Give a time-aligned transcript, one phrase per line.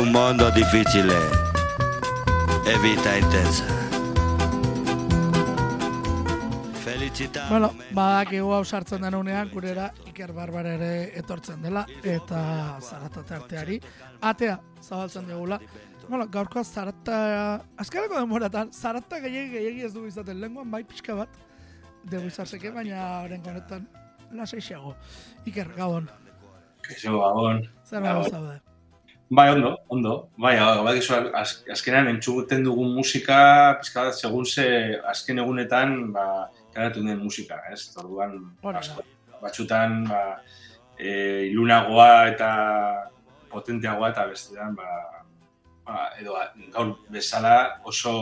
[0.00, 1.14] un mondo difficile
[2.64, 3.64] e vita intensa.
[6.84, 7.46] Felicità.
[7.48, 13.80] Bueno, badakigu hau sartzen den unean, gurera Iker Barbar ere etortzen dela, eta zarata tarteari,
[14.20, 15.60] atea zabaltzen digula.
[16.08, 17.18] Bueno, gaurkoa zarata,
[17.78, 21.36] azkarako denboratan, zarata gehiagi gehiagi ez du izaten lenguan, bai pixka bat,
[22.04, 23.86] dugu izarteke, baina horren honetan
[24.32, 24.96] lasaixiago.
[25.46, 26.08] Iker, gabon,
[26.82, 27.62] Kaixo, gabon.
[27.84, 28.30] zer Gabon.
[28.30, 28.60] zaude?
[29.32, 30.28] Bai, ondo, ondo.
[30.36, 30.98] Bai, bai,
[31.38, 34.64] az, azkenean entzuguten dugun musika, pizka bat, segun ze
[35.06, 36.24] azken egunetan, ba,
[36.74, 37.92] karatu den musika, ez?
[38.02, 38.32] Orduan,
[38.74, 39.04] asko,
[39.38, 40.22] batxutan, ba,
[40.98, 41.12] e,
[41.46, 42.48] ilunagoa eta
[43.52, 44.88] potenteagoa eta bestean, ba,
[45.86, 46.34] ba, edo
[46.74, 47.54] gaur bezala
[47.84, 48.14] oso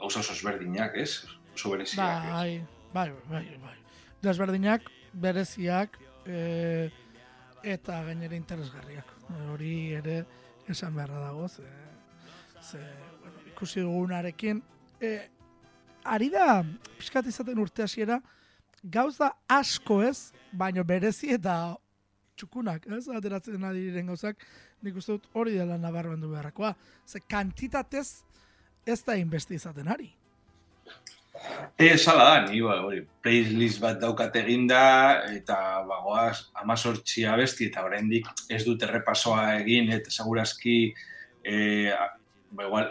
[0.00, 1.24] oso oso ezberdinak, ez?
[1.54, 2.26] Oso bereziak.
[2.26, 2.34] ez?
[2.34, 2.60] Bai,
[2.92, 3.78] bai, bai, bai.
[4.20, 6.90] Desberdinak, bereziak, e,
[7.64, 9.16] eta gainera interesgarriak.
[9.52, 10.24] Hori ere
[10.70, 11.66] esan beharra dago, ze,
[12.62, 12.80] ze
[13.22, 14.62] bueno, ikusi dugunarekin.
[15.00, 15.12] E,
[16.04, 16.62] ari da,
[16.98, 18.20] pixkat izaten urte hasiera,
[18.82, 21.76] gauza asko ez, baino berezi eta
[22.40, 24.40] txukunak, ez, ateratzen ari diren gauzak,
[24.82, 26.72] nik uste dut hori dela nabarmendu beharrakoa.
[27.06, 28.22] Ze kantitatez
[28.86, 30.08] ez da inbesti izaten ari.
[31.80, 34.80] Ez ala da, ni ba, hori, playlist bat daukat eginda,
[35.32, 35.56] eta
[35.88, 40.76] bagoaz, amazortzi abesti, eta oraindik ez dut errepasoa egin, eta segurazki,
[41.40, 41.54] e,
[42.52, 42.90] ba, igual,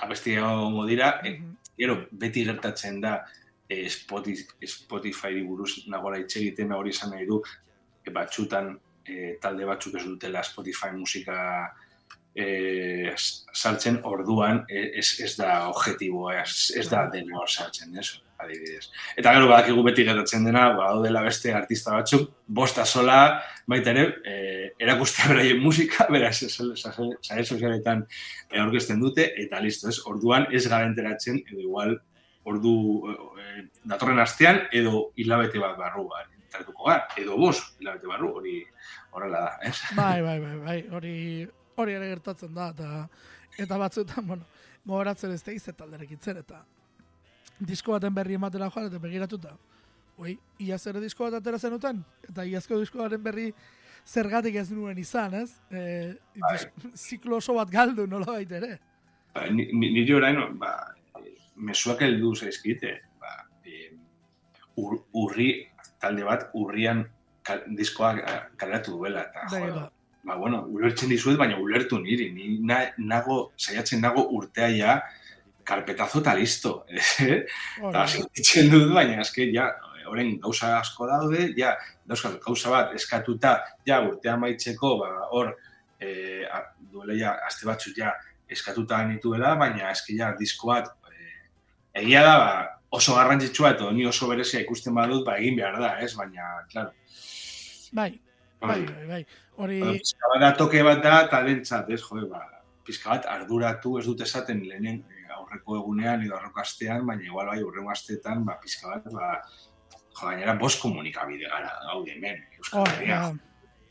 [0.00, 1.36] abesti egongo dira, e,
[1.76, 3.18] gero, beti gertatzen da,
[3.68, 7.42] e, Spotify, Spotify buruz nagola hitz egiten hori esan nahi du,
[8.00, 8.72] e, batxutan
[9.04, 11.36] e, talde batzuk ez dutela Spotify musika
[12.34, 13.14] e,
[13.52, 18.10] saltzen orduan e, ez, ez da objektiboa, ez, ez da dena hor saltzen, ez?
[18.40, 18.86] Adibidez.
[19.20, 23.18] Eta gero badakigu beti gertatzen dena, badaudela beste artista batzuk, bosta sola,
[23.68, 24.36] baita ere, e,
[24.80, 29.98] erakustea beraien musika, beraz, sare sozialetan e, aurkezten dute, eta listo, ez?
[30.08, 31.98] Orduan ez gara enteratzen, edo igual,
[32.48, 32.74] ordu
[33.12, 38.58] e, datorren astean, edo hilabete bat barrua, entratuko gara, edo bost hilabete barru, hori
[39.12, 39.76] horrela da, ez?
[39.98, 41.16] Bai, bai, bai, bai, hori
[41.76, 43.08] hori ere gertatzen da eta
[43.58, 44.44] eta batzuetan, bueno,
[44.86, 46.64] gogoratzen ez da izet talderekitzen eta
[47.60, 49.56] disko baten berri ematera joan eta begiratuta.
[50.20, 53.52] Oi, iaz ere disko bat atera zenuten eta iazko diskoaren berri
[54.06, 55.50] zergatik ez nuen izan, ez?
[55.70, 56.14] E,
[56.52, 58.60] dis- ziklo oso bat galdu nola baita.
[59.34, 63.90] Ba, ni- ni- orain, ba, eh, mezuak heldu zaizkite, ba, e,
[64.76, 65.66] ur, urri,
[66.00, 67.04] talde bat, urrian
[67.42, 69.74] kal, diskoa eh, kaleratu duela, eta, Begira.
[69.84, 69.90] jo,
[70.22, 74.96] ba, bueno, ulertzen dizuet, baina ulertu niri, ni na, nago, saiatzen nago urtea ja,
[75.66, 77.40] karpetazo eta listo, eh?
[77.78, 79.70] Eta sentitzen dut, baina eske, ja,
[80.10, 81.74] orain gauza asko daude, ja,
[82.08, 85.54] dauzkat, gauza bat eskatuta, ja, urtea maitzeko, ba, hor,
[86.00, 86.10] e,
[86.92, 88.14] duela ja, aste batzuk ja,
[88.50, 91.28] eskatuta nituela, baina eske, ja, disko bat, e,
[92.02, 92.56] egia da, ba,
[92.98, 96.90] oso garrantzitsua, eta ni oso berezia ikusten badut, ba, egin behar da, ez, baina, klaro,
[97.92, 98.12] bai,
[98.60, 99.22] bai, bai, bai.
[99.60, 102.40] Hori, pizka bat toke bat da, talentzat, ez, jo, ba,
[102.86, 107.50] pizka bat arduratu ez dut esaten lehenen eh, aurreko egunean edo aurreko astean, baina igual
[107.52, 109.30] bai aurreko asteetan, ba, pizka bat, ba,
[109.92, 113.20] jo, gainera bost komunikabide gara, gaude hemen, Euskal Herria.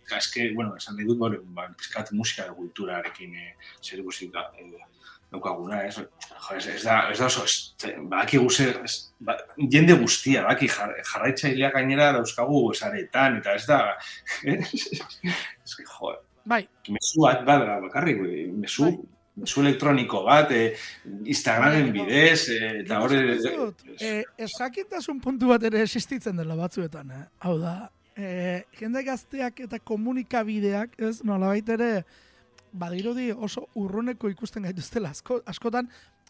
[0.07, 3.51] Eta eske, bueno, esan nahi dut, bueno, ba, pizka bat musika kulturarekin eh,
[3.83, 4.71] zer ikusi da, eh,
[5.31, 5.95] daukaguna, ez?
[5.97, 10.69] Jo, ez, ez da, ez da oso, ez, badaki zer, ez, ba, jende guztia, badaki
[10.71, 13.79] jar, jarraitzaileak gainera dauzkagu esaretan, eta ez da,
[14.55, 16.15] ez que, jo,
[16.49, 18.97] bai, mezu bat bada bakarrik, eh, mezu, Bai.
[19.43, 20.73] mezu elektroniko bat, eh,
[21.25, 23.21] Instagramen Bai, bidez, eh, eta hori...
[23.99, 27.23] Eh, ez jakintasun puntu bat ere existitzen dela batzuetan, eh?
[27.45, 27.75] Hau da,
[28.17, 31.91] eh, jende gazteak eta komunikabideak, ez, nolabait ere,
[32.73, 35.89] badirudi oso urruneko ikusten gaituztela asko, askotan,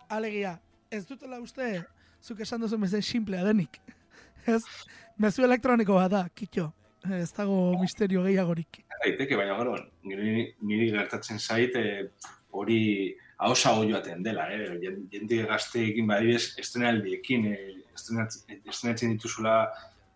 [0.10, 0.60] alegia,
[0.92, 1.84] ez dutela uste,
[2.24, 3.80] zuk esan duzu bezen simplea denik.
[4.48, 4.64] Ez,
[5.20, 6.72] mezu elektroniko bat da, kitxo.
[7.16, 8.82] Ez dago misterio gehiagorik.
[9.04, 12.10] daiteke, baina gero, niri, niri gertatzen zait, eh,
[12.52, 14.74] hori hausa joaten dela, eh?
[14.82, 19.70] Jen- jende gazteekin badibez, estrenaldiekin, eh, estrenat- estrenatzen dituzula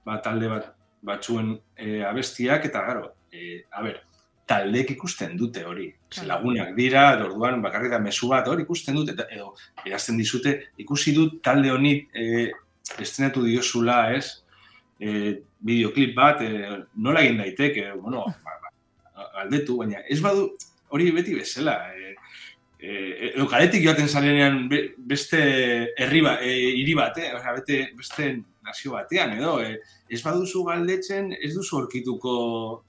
[0.06, 4.02] ba, talde bat, batzuen eh, abestiak, eta gero, eh, a ber,
[4.48, 5.88] taldeek ikusten dute hori.
[6.14, 6.28] Claro.
[6.30, 9.54] lagunak dira, orduan bakarrik da mezu bat hori ikusten dute, edo
[9.86, 12.52] erazten dizute, ikusi dut talde honi eh,
[13.00, 14.44] estrenatu diozula, ez?
[15.00, 20.52] Eh, bideoklip bat, eh, nola egin daiteke, bueno, ba, ba, galdetu, baina ez badu
[20.94, 21.80] hori beti bezala.
[21.98, 22.14] E,
[22.78, 22.94] e,
[23.32, 25.42] edo kaletik joaten zarenean be- beste
[25.98, 28.30] herri ba, e, hiri bate, osea, bete, beste
[28.64, 29.80] nazio batean, edo, e,
[30.14, 32.36] ez baduzu galdetzen, ez duzu horkituko,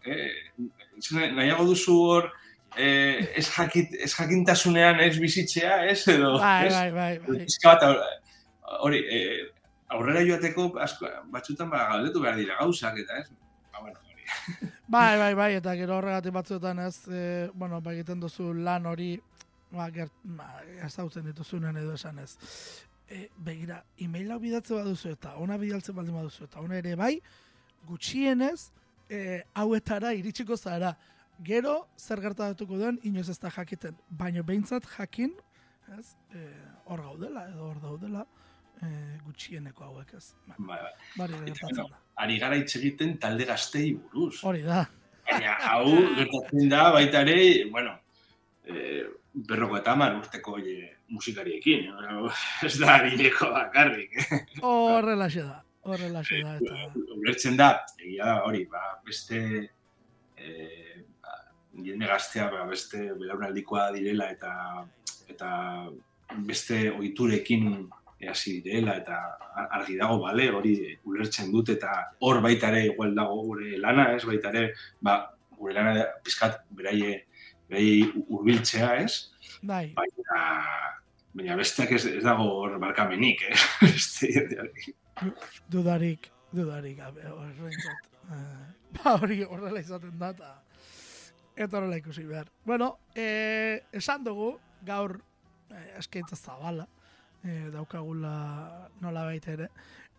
[0.04, 0.28] e,
[1.34, 2.30] nahiago duzu hor,
[2.76, 7.98] eh, ez, jakit, ez jakintasunean ez bizitzea, ez, edo, Bai, bai, bai, bai.
[8.84, 9.42] Hori, eh,
[9.94, 13.28] aurrera joateko asko, batzutan ba, galdetu behar dira gauzak, eta ez?
[13.72, 14.26] Ba, bueno, hori.
[14.94, 17.20] Bai, bai, bai, eta gero horregatik batzuetan ez, e,
[17.54, 19.14] bueno, ba, egiten duzu lan hori,
[19.72, 22.36] ba, gert, ba, ezautzen dituzunen edo esan ez.
[23.08, 27.14] E, begira, e-maila bidatze baduzu eta ona bidaltzen baldin baduzu eta ona ere bai,
[27.88, 28.70] gutxienez,
[29.10, 30.94] e, hauetara iritsiko zara.
[31.44, 33.96] Gero, zer gertatuko duen, inoz ez da jakiten.
[34.08, 35.32] Baina behintzat jakin,
[35.98, 36.44] ez, e,
[36.86, 38.24] hor gaudela edo hor daudela,
[38.80, 38.90] e,
[39.26, 40.28] gutxieneko hauek ez.
[40.46, 40.78] Ba, Ba,
[41.16, 41.26] ba.
[41.26, 41.88] Da.
[42.22, 44.38] Ari gara hitz egiten talde gaztei buruz.
[44.46, 44.84] Hori da.
[45.26, 45.90] Baina, hau
[46.20, 47.96] gertatzen da baita ere, bueno,
[48.62, 49.04] e,
[49.34, 51.90] berroko eta hamar urteko oie, musikariekin.
[52.66, 54.18] Ez da adineko bakarrik.
[54.62, 55.63] Horrelaxe da.
[55.84, 56.54] Horrelaxe da.
[56.60, 57.02] Eta...
[57.16, 57.68] Ulertzen da,
[58.00, 59.40] egia da hori, ba, beste
[60.36, 60.54] e,
[61.22, 61.34] ba,
[61.84, 64.54] jende gaztea ba, beste belaunaldikoa direla eta
[65.28, 65.50] eta
[66.46, 67.68] beste ohiturekin
[68.20, 69.20] e, hasi direla eta
[69.54, 74.10] ar- argi dago bale hori ulertzen dut eta hor baita ere igual dago gure lana,
[74.16, 75.20] ez baita ere ba,
[75.58, 77.24] gure lana pizkat beraie
[77.68, 79.30] beraiei hurbiltzea, ez?
[79.64, 80.42] Bai, Baina
[81.34, 83.56] baina besteak ez, ez dago hor barkamenik, eh?
[83.82, 84.28] Beste.
[85.70, 88.10] Dudarik, dudarik, gabe, horrentzat.
[88.30, 88.66] Eh,
[88.96, 90.54] ba, hori horrela izaten da, eta
[91.56, 92.48] eta horrela ikusi behar.
[92.64, 95.20] Bueno, eh, esan dugu, gaur
[95.70, 96.88] eh, eskaintza zabala,
[97.44, 99.68] eh, daukagula nola baita ere,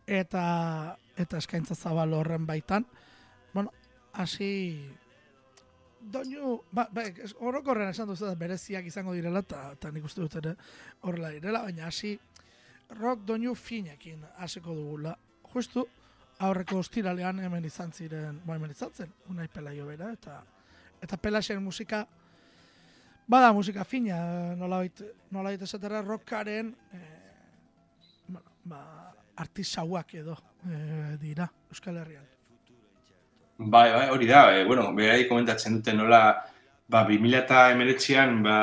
[0.08, 2.86] eta, eta eskaintza zabal horren baitan,
[3.54, 3.72] bueno,
[4.14, 4.88] hasi
[6.00, 10.36] doinu, ba, ba, es- orokorrean esan duzu da bereziak izango direla, eta nik uste dut
[10.40, 10.56] ere
[11.02, 12.20] horrela direla, baina hasi
[12.90, 15.16] rock doinu finekin hasiko dugula.
[15.54, 15.86] Justu,
[16.40, 20.42] aurreko ostiralean hemen izan ziren, ba hemen izan zen, unai pelaio bera, eta
[21.04, 22.06] eta pelaxen musika,
[23.28, 24.18] bada musika fina,
[24.56, 25.02] nolabait,
[25.32, 27.02] nolabait esatera rockaren, eh,
[28.28, 28.82] bueno, ba,
[29.38, 30.38] artisauak edo
[30.70, 32.26] eh, dira, Euskal Herrian.
[33.58, 36.22] Bai, bai, hori da, e, bueno, behai komentatzen dute nola,
[36.88, 38.58] ba, 2000 eta emeretzean, ba,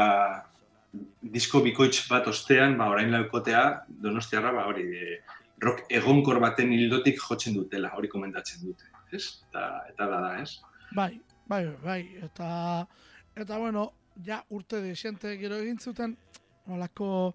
[1.33, 3.63] disko bikoitz bat ostean, ba, orain laukotea,
[4.03, 5.21] donostiarra, ba, hori, e,
[5.63, 9.25] rock egonkor baten hildotik jotzen dutela, hori komentatzen dute, ez?
[9.49, 10.59] Eta, eta da da, ez?
[10.97, 11.15] Bai,
[11.49, 12.51] bai, bai, eta,
[13.37, 13.89] eta bueno,
[14.27, 16.17] ja urte desente gero egin zuten,
[16.69, 17.35] olako,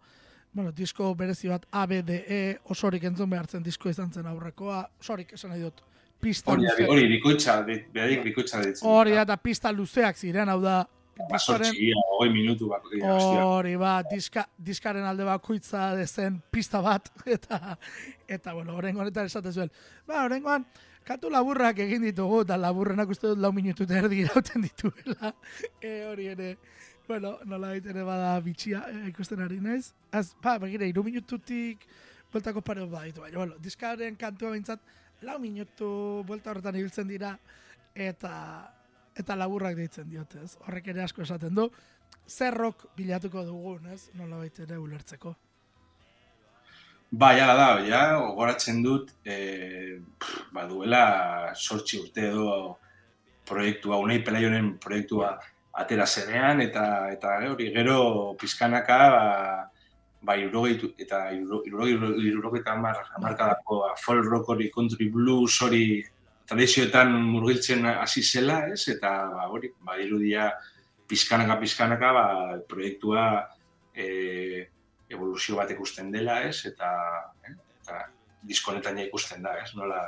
[0.54, 5.66] bueno, disko berezi bat ABDE osorik entzun behartzen disko izan zen aurrekoa, osorik esan nahi
[5.66, 5.82] dut,
[6.22, 6.86] pista Hori, luze.
[6.90, 8.86] hori, bikoitza, behaiek bikoitza ditzen.
[8.90, 10.84] Hori eta pista luzeak ziren, hau da,
[11.18, 13.46] Ba, diskoaren, sortzi, hogei minutu bako dira, hostia.
[13.46, 17.78] hori ba, diska, diskaren alde bakoitza dezen pista bat, eta,
[18.28, 19.72] eta bueno, horrengo honetan esaten zuen,
[20.08, 20.68] ba, horrengoan,
[21.08, 25.34] katu laburrak egin ditugu, eta laburrenak uste dut lau minutu eta erdi irauten dituela,
[25.82, 26.52] e, hori ere,
[27.08, 29.94] bueno, nola ere bada bitxia e, ikusten ari naiz.
[30.12, 31.88] Az, ba, begira, iru minututik
[32.34, 34.84] bueltako pare bat ditu, baina, bueno, diskaren kantua behintzat,
[35.26, 37.38] lau minutu buelta horretan ibiltzen dira,
[37.98, 38.34] eta
[39.18, 40.56] eta laburrak deitzen diote, ez?
[40.66, 41.68] Horrek ere asko esaten du,
[42.28, 44.10] zerrok bilatuko dugun, ez?
[44.16, 45.36] Nola ere ulertzeko.
[47.10, 52.50] Ba, ja, da, ja, gogoratzen dut, e, pff, ba, duela sortzi urte edo
[53.48, 55.38] proiektua, unai pelaionen proiektua
[55.80, 59.24] atera zenean, eta eta hori gero pizkanaka, ba,
[60.20, 61.96] ba irurogei, eta irurogei,
[62.28, 63.94] irurogei eta hamar, hamarkadako ba,
[66.48, 68.88] tradizioetan murgiltzen hasi zela, ez?
[68.94, 70.50] Eta, ba, hori, ba, irudia
[71.08, 72.26] pizkanaka, pizkanaka, ba,
[72.70, 73.28] proiektua,
[73.96, 74.68] e,
[75.10, 76.62] evoluzio bat ikusten dela, ez?
[76.70, 76.92] Eta,
[77.48, 77.56] eh?
[77.82, 78.04] eta
[78.48, 79.74] diskonetan ikusten da, ez?
[79.76, 80.02] Nola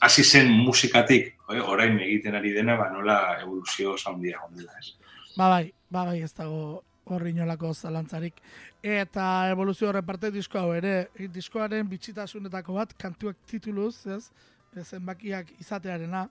[0.00, 1.60] hasi zen musikatik, eh?
[1.60, 4.94] orain egiten ari dena, ba nola evoluzio handia egon dela, ez?
[5.36, 8.38] Ba bai, ba bai, ez dago horri inolako zalantzarik.
[8.82, 14.30] Eta evoluzio horren parte disko hau ere, diskoaren bitxitasunetako bat, kantuak tituluz, ez?
[14.76, 16.28] Zenbakiak izatearena.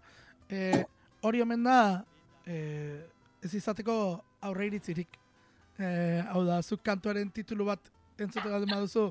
[0.50, 0.84] E,
[1.22, 1.80] hori omen da,
[2.46, 3.06] e,
[3.44, 3.96] ez izateko
[4.42, 5.18] aurre iritzirik.
[5.80, 5.88] E,
[6.32, 9.10] hau da, zuk kantuaren titulu bat entzute bat baduzu,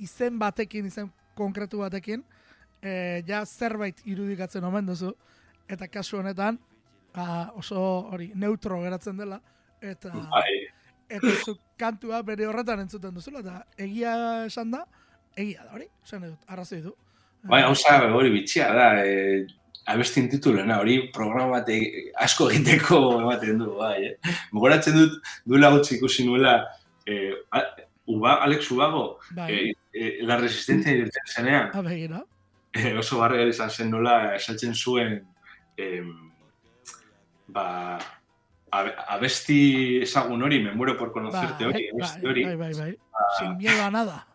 [0.00, 2.24] izen batekin, izen konkretu batekin,
[2.82, 5.14] e, ja zerbait irudikatzen omen duzu,
[5.68, 6.58] eta kasu honetan,
[7.14, 7.80] ba, oso
[8.12, 9.40] hori neutro geratzen dela,
[9.80, 10.66] eta Bai,
[11.10, 14.14] eta zuk kantua bere horretan entzuten duzula, eta egia
[14.46, 14.84] esan da,
[15.36, 16.94] egia da hori, esan dut, arrazoi du.
[17.42, 19.46] Bai, gauza hori bitxia da, eh,
[19.86, 24.16] abestin titulena, hori programa bat e- asko egiteko ematen du, bai, eh?
[24.52, 25.16] Mogoratzen dut,
[25.46, 26.66] duela gutxi ikusi nuela,
[27.52, 27.66] a-
[28.10, 32.24] Uba, Alex Ubago, Bai, eh, eh, la resistencia irten zenean, ah, begira,
[32.74, 35.20] eh, oso barri izan zen nola esaltzen zuen
[35.76, 36.08] em,
[37.46, 37.98] ba,
[38.70, 42.96] abe- abesti ezagun hori, me muero por conocerte hori, abesti hori, bai, bai, bai.
[43.38, 44.26] Sin miedo a nada.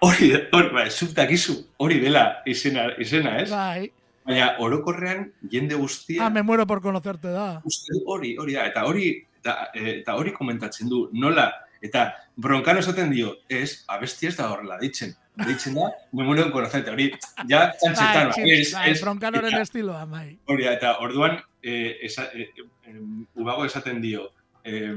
[0.00, 3.50] Hori, hori, bai, zuk dakizu, hori dela izena, izena ez?
[3.50, 3.90] Bai.
[4.24, 7.60] Baina orokorrean jende guztia Ah, me muero por conocerte da.
[7.64, 11.50] uste hori, hori da, eta hori, eta, eh, eta hori komentatzen du, nola,
[11.82, 15.12] eta bronkano esaten dio, ez, abesti ez da horrela, ditzen,
[15.46, 17.10] ditzen da, me muero en conocerte, hori,
[17.50, 20.38] ja, txantxetan, Bai, ez, bai, ez, bronkanoren eta- estiloa, bai.
[20.46, 22.48] Hori da, eta orduan, eh, esa, eh,
[23.34, 24.30] ubago esaten dio,
[24.64, 24.94] eh,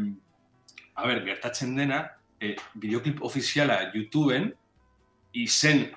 [0.96, 4.54] a ber, gertatzen dena, eh, bideoklip ofiziala YouTubeen
[5.34, 5.88] izen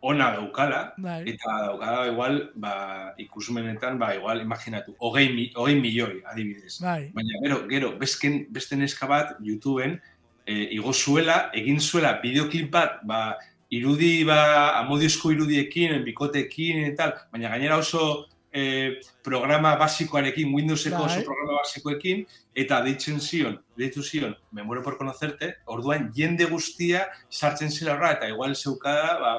[0.00, 1.22] ona daukala, Bai.
[1.28, 2.72] eta daukala igual, ba,
[3.20, 6.78] ikusmenetan, ba, igual, imaginatu, hogei, mi, hogei milioi, adibidez.
[6.80, 7.10] Bai.
[7.14, 9.98] Baina, gero, gero, bezken, beste neska bat, YouTubeen,
[10.46, 13.36] eh, igo zuela, egin zuela bideoklip bat, ba,
[13.70, 21.10] irudi, ba, amodiozko irudiekin, bikotekin, eta tal, baina gainera oso eh, programa basikoarekin, Windowseko Bai.
[21.10, 22.22] oso programa basikoekin,
[22.54, 28.12] eta deitzen zion, deitu zion, me muero por conocerte, orduan jende guztia sartzen zela horra,
[28.14, 29.34] eta igual zeukada, ba,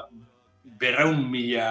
[0.82, 1.70] berraun mila,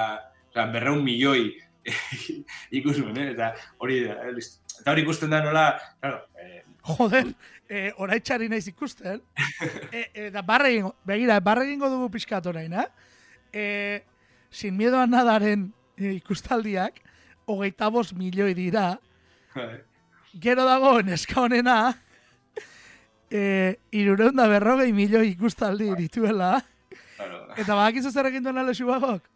[0.49, 1.53] oza, berraun milioi
[2.81, 3.31] ikusmen, eh?
[3.35, 4.63] eta hori da, eh, listo.
[4.81, 5.67] Eta hori ikusten da nola,
[6.01, 7.31] claro, eh, Joder,
[7.69, 9.21] eh, oraitxari naiz ikusten.
[9.93, 12.89] e, e, da egingo, begira, barre egingo dugu pixkat orain, eh?
[13.53, 14.03] E,
[14.51, 17.04] sin miedo a nadaren e, ikustaldiak,
[17.47, 18.99] hogeita bost milioi dira,
[20.41, 21.95] gero dago neska honena,
[23.31, 26.59] e, irureun da berrogei milioi ikustaldi dituela,
[27.17, 29.31] claro, eta badakizu zer egin duena lesu bagok?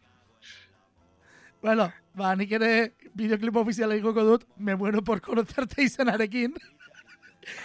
[1.62, 6.54] Bueno, ba, nik ere bideoklip ofiziala igoko dut, me muero por conocerte izenarekin.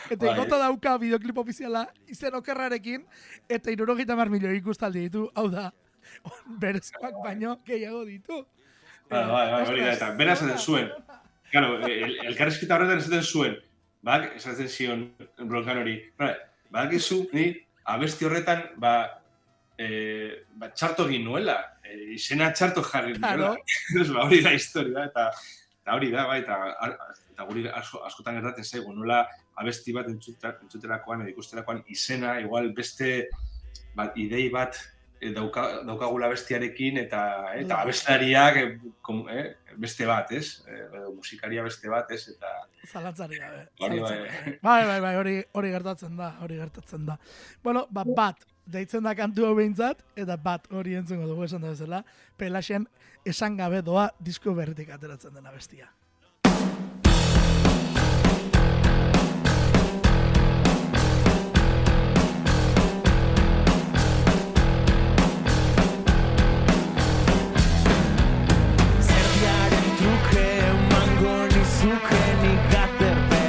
[0.10, 0.34] Eta Bai.
[0.34, 3.04] igota dauka bideoklip ofiziala izen okerrarekin,
[3.50, 5.70] eta irurogeita mar milioi ikustaldi ditu, hau da,
[6.62, 8.44] berezkoak baino gehiago ditu.
[9.10, 10.90] Bai, bai, bai, hori da, eta bera esaten zuen.
[11.52, 13.58] Claro, el, elkarrizketa horretan esaten zuen,
[14.06, 15.04] bak, esaten zion
[15.38, 16.34] bronkan hori, bai,
[16.74, 17.52] badakizu, ni
[17.94, 18.94] abesti horretan, ba,
[19.78, 19.90] e,
[20.58, 23.54] ba txarto egin nuela, e, izena txarto jarri Claro.
[23.94, 24.14] nuela.
[24.16, 25.28] ba, hori da historia, eta,
[25.84, 26.58] eta hori da, bai, eta,
[27.34, 29.24] eta guri asko, askotan gertatzen zaigu, nola
[29.62, 33.28] abesti bat entzuterakoan, edo ikusterakoan izena, igual beste
[33.94, 34.93] bat, idei bat eh,
[35.32, 37.22] dauka, daukagula bestiarekin eta
[37.56, 37.84] eta Bai.
[37.84, 38.68] abeslariak eh,
[39.02, 40.64] kom, eh, beste bat, ez?
[40.68, 42.28] Eh, musikaria beste bat, ez?
[42.36, 42.54] Eta
[42.88, 43.68] Zalantzari gabe.
[43.80, 44.18] Hori bai.
[44.62, 47.18] Bai, bai, bai, hori, hori gertatzen da, hori gertatzen da.
[47.64, 51.72] Bueno, ba, bat, deitzen da kantu hau behintzat, eta bat hori entzungo dugu esan da
[51.72, 52.04] bezala,
[52.38, 52.88] pelaxen
[53.26, 55.88] esan gabe doa disko berritik ateratzen dena bestia.
[71.84, 73.44] Nizuke nik aterpe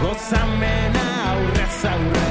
[0.00, 2.25] Gozamena aurrez aurre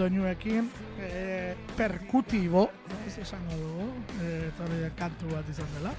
[0.00, 0.68] doinuekin,
[1.04, 2.64] e, perkutibo,
[3.06, 3.88] ez esango dugu,
[4.24, 4.30] e,
[4.64, 5.92] hori da kantu bat izan dela.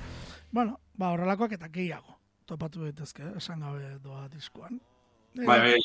[0.52, 2.18] Bueno, ba, horrelakoak eta gehiago,
[2.50, 4.82] topatu daitezke, esan gabe doa diskoan.
[5.38, 5.76] Bai, bai,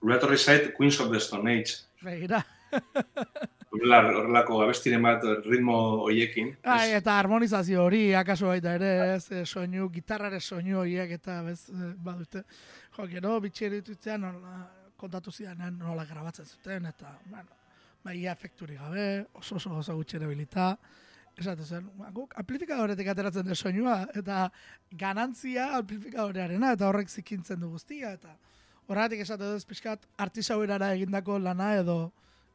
[0.00, 1.80] gure etorri zait Queens of the Stone Age.
[2.06, 2.44] Begira.
[3.70, 5.76] Horrela, horrelako abestiren bat ritmo
[6.06, 6.54] hoiekin.
[6.62, 11.64] Ai, eta harmonizazio hori, akaso baita ere, ez, soinu, gitarrare soinu horiek eta bez,
[11.98, 12.44] badute.
[12.96, 14.68] Jo, gero, bitxeri ditutzean, nola,
[15.00, 17.56] kontatu zidanen nola grabatzen zuten, eta, bueno,
[18.04, 19.06] bai, ia efekturi gabe,
[19.40, 20.74] oso oso oso gutxi erabilita,
[21.40, 24.44] esate zen, ba, guk amplifikadoretik ateratzen de soinua, eta
[25.02, 28.36] ganantzia amplifikadorearena, eta horrek zikintzen du guztia, eta
[28.86, 31.98] horregatik esate duz pixkat artisauerara egindako lana edo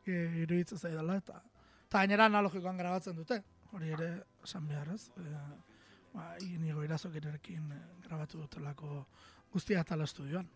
[0.06, 1.42] e, iruditzen zaidala, eta
[1.86, 3.40] eta gainera analogikoan grabatzen dute,
[3.72, 4.10] hori ere
[4.44, 5.32] esan behar ez, e,
[6.14, 9.06] ba, inigo irazokirekin e, grabatu dutelako
[9.54, 10.48] guztia eta estudioan.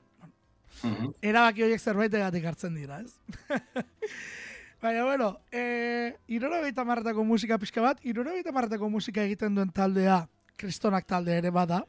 [0.84, 1.14] Mhm.
[1.22, 3.14] Erabaki horiek zerbaitegatik hartzen dira, ez?
[4.82, 10.22] Baina, bueno, e, irorabeita marretako musika pixka bat, irorabeita marretako musika egiten duen taldea,
[10.60, 11.82] kristonak talde ere bada,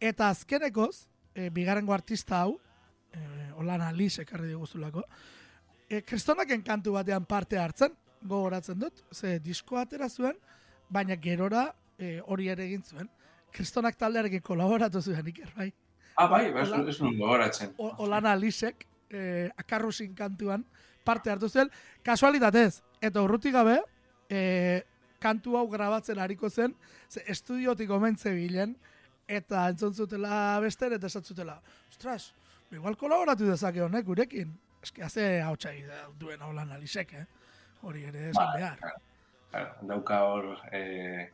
[0.00, 2.54] eta azkenekoz, e, bigarrengo artista hau,
[3.12, 3.20] e,
[3.60, 5.04] Olana Lis ekarri diguzulako,
[5.90, 10.36] e, kristonaken kantu batean parte hartzen, gogoratzen dut, ze disko atera zuen,
[10.88, 13.08] baina gerora e, hori ere egin zuen.
[13.52, 15.70] Kristonak taldearekin kolaboratu zuen iker, bai?
[16.20, 17.72] Ah, bai, bai, ez nuen gogoratzen.
[18.04, 20.66] Olana Lisek, eh, akarrusin kantuan,
[21.04, 21.70] parte hartu zen,
[22.04, 23.78] kasualitatez, eta urruti gabe,
[24.28, 24.82] eh,
[25.18, 26.74] kantu hau grabatzen hariko zen,
[27.08, 28.76] ze estudiotik omentze bilen,
[29.26, 31.56] eta entzun zutela bester, eta esatzutela,
[31.88, 32.34] ostras,
[32.70, 34.52] igual kolaboratu dezake honek gurekin.
[34.82, 35.56] Eski, haze hau
[36.18, 37.26] duen Olana Lisek, eh?
[37.82, 38.78] Hori ere esan Bai, behar.
[39.50, 41.30] Claro, dauka hor, e,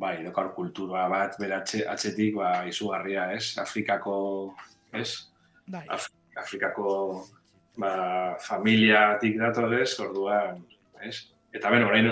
[0.00, 3.56] bai, dauka hor kultura bat, beratxe, atzetik, ba, izugarria, ez?
[3.62, 4.16] Afrikako,
[4.92, 5.10] ez?
[5.66, 6.90] Bai, Af Afrikako,
[7.80, 7.92] ba,
[8.44, 10.60] familiatik datorez, orduan,
[11.00, 11.16] ez?
[11.56, 12.10] Eta ben, orain,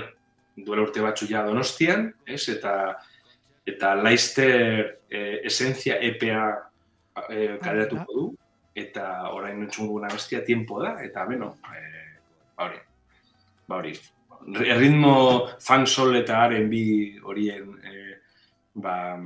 [0.57, 2.47] duela urte batzu ja donostian, ez?
[2.53, 2.95] Eta,
[3.69, 5.21] eta Leicester e,
[5.51, 6.41] esentzia EPA
[7.29, 8.27] e, kaleratuko du,
[8.75, 11.85] eta orain entzun duguna bestia tiempo da, eta beno, e,
[12.57, 12.81] ba hori,
[13.69, 13.95] ba hori,
[14.53, 17.95] ritmo fan sol eta R&B horien e,
[18.75, 19.17] ba,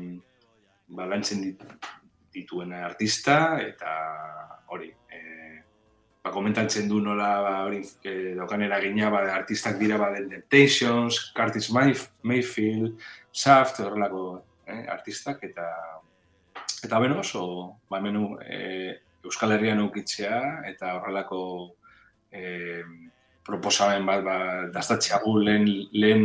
[0.89, 1.63] ba lantzen dit,
[2.33, 3.95] dituen artista eta
[4.71, 5.21] hori e,
[6.23, 11.33] ba, komentatzen du nola ba, hori e, daukan eragina ba, artistak dira ba, The Temptations,
[11.35, 12.99] Curtis Mayf- Mayfield,
[13.33, 15.67] Shaft, horrelako eh, artistak eta
[16.85, 17.45] eta beno oso
[17.91, 21.41] ba, menu e, Euskal Herrian ukitzea eta horrelako
[22.31, 22.85] e,
[23.49, 24.39] proposamen bat ba,
[24.75, 26.25] dastatxeagu lehen, lehen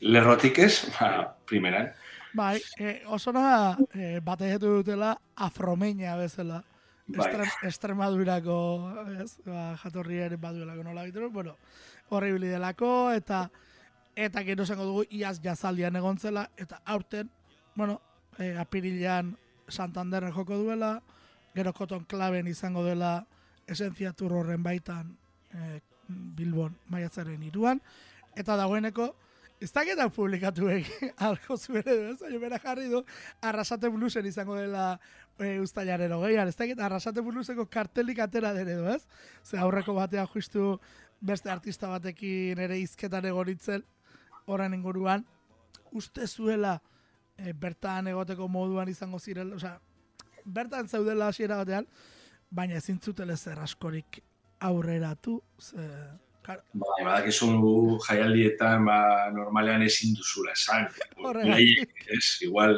[0.00, 1.90] lerrotik ez, ba, primeran.
[2.34, 6.62] bai, eh, oso na, eh, bategetu dutela afromeña bezala.
[7.10, 7.26] Bai.
[7.26, 8.56] Estrem, Extremadurako,
[9.18, 11.56] ez, ba, jatorria ere baduelako nola egiten, bueno,
[12.10, 13.48] horribili delako, eta
[14.14, 17.30] eta gero esango dugu iaz jazaldian egon zela, eta aurten,
[17.74, 18.00] bueno,
[18.38, 19.36] e, apirilean
[19.70, 21.00] Santanderren joko duela,
[21.54, 23.24] gero koton klaben izango dela
[23.66, 25.16] esentzia horren baitan
[25.54, 27.80] e, Bilbon maiatzaren iruan,
[28.38, 29.10] eta dagoeneko,
[29.60, 33.02] ez daketa publikatu egin, alko zuen edo, ez, bera jarri du,
[33.44, 34.94] arrasate bluesen izango dela
[35.38, 39.02] e, ustailaren hogeian, ez daketa arrasate bluseko kartelik atera den edo, ez?
[39.44, 40.78] Ze aurreko batean justu
[41.20, 43.84] beste artista batekin ere izketan egoritzen,
[44.46, 45.26] horren inguruan,
[45.92, 46.78] uste zuela
[47.36, 49.76] e, bertan egoteko moduan izango zirela, osea,
[50.44, 51.86] bertan zeudela hasiera batean,
[52.50, 54.22] baina ezin zutela zer askorik
[54.60, 55.86] aurreratu, ze,
[56.44, 57.48] kar, Bai, badakizu
[58.06, 58.98] jaialdietan ba,
[59.34, 60.88] normalean ezin duzula esan.
[62.06, 62.76] Ez, igual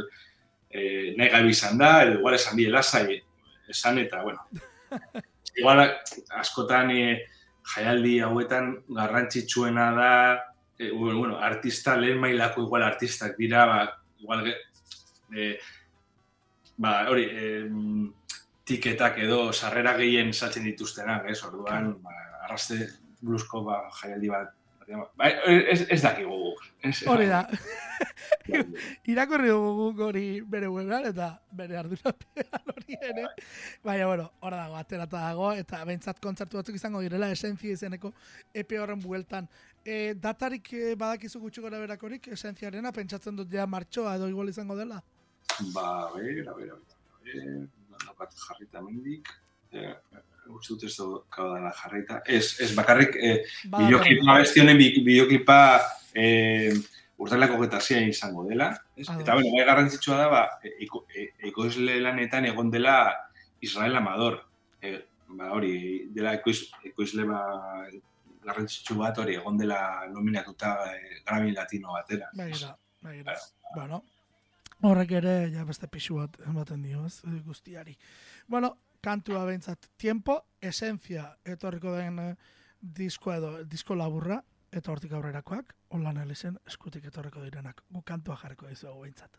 [0.70, 3.20] eh, nahi gabe izan da, edo igual esan die lasai
[3.72, 4.46] esan eta, bueno.
[5.58, 5.84] igual
[6.38, 7.26] askotan eh,
[7.74, 10.12] jaialdi hauetan garrantzitsuena da,
[10.78, 13.80] eh, bueno, bueno, artista, lehen mailako igual artistak dira, ba,
[14.18, 14.46] igual,
[15.36, 15.58] eh,
[16.76, 17.68] ba, hori, eh,
[18.72, 22.80] tiketak edo sarrera gehien saltzen dituztenak, ez, orduan, ba, arraste
[23.22, 24.52] blusko ba, jaialdi bat,
[25.16, 26.62] ba, ez, ez dakigu guk.
[27.12, 27.44] Hori da.
[29.12, 33.26] Irakurri dugu guk hori bere webean eta bere ardurapean hori ere.
[33.84, 38.12] Baina, bueno, hor dago, aterata dago, eta behintzat kontzertu batzuk izango direla, esentzia izeneko
[38.64, 39.48] epe horren bueltan.
[39.84, 44.78] E, datarik e, badakizu gutxi gora berakorik, esentziarena, pentsatzen dut ja martxoa edo igual izango
[44.78, 45.02] dela.
[45.74, 46.80] Ba, bera, bera,
[47.22, 47.70] bera,
[48.06, 49.28] daukat jarrita mendik,
[49.72, 49.94] eh,
[50.52, 52.22] uste dut ez dut jarrita.
[52.26, 55.58] Ez, ez bakarrik, eh, Bada bideoklipa, besti honen bi- bideoklipa
[56.14, 56.74] eh,
[57.18, 58.70] urtelako getasia izango dela.
[58.96, 59.08] Ez?
[59.08, 60.42] Ah, Eta, bueno, bai garrantzitsua da, ba,
[60.80, 63.14] eko, e- ekoizle lanetan egon dela
[63.60, 64.40] Israel Amador.
[64.82, 64.96] E,
[65.28, 67.40] ba, hori, dela ekoiz, ekoizle ba,
[68.42, 72.28] garrantzitsu bat hori egon dela nominatuta eh, Grammy Latino batera.
[72.34, 73.36] Begira, begira.
[73.76, 74.02] Bueno,
[74.88, 77.96] horrek ere, ja beste pixu bat ematen dio, ez, eh, guztiari.
[78.48, 82.34] Bueno, kantua behintzat, tiempo, esencia, etorriko den eh,
[82.80, 84.42] disko edo, disko laburra,
[84.72, 87.84] eta hortik aurrerakoak, holan elizen, eskutik etorriko direnak.
[87.90, 89.38] Gu kantua jarriko dizuegu behintzat.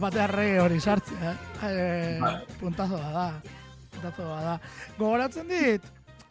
[0.00, 1.68] Ona bapatearre hori sartzea, eh?
[1.68, 3.42] E, puntazo da da.
[3.90, 4.60] Puntazo da da.
[4.96, 5.82] Gogoratzen dit,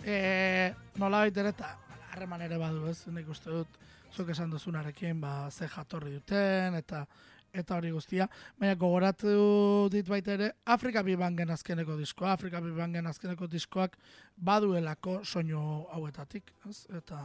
[0.03, 1.75] e, nola ere eta
[2.11, 3.77] harreman ere badu ez, nik uste dut,
[4.15, 7.05] zuk esan duzunarekin, ba, ze jatorri duten, eta
[7.53, 8.27] eta hori guztia.
[8.57, 13.97] Baina gogoratu dit baita ere, Afrika Bibangen azkeneko diskoa, Afrika Bibangen azkeneko diskoak
[14.35, 16.85] baduelako soinu hauetatik, ez?
[16.89, 17.21] Eta,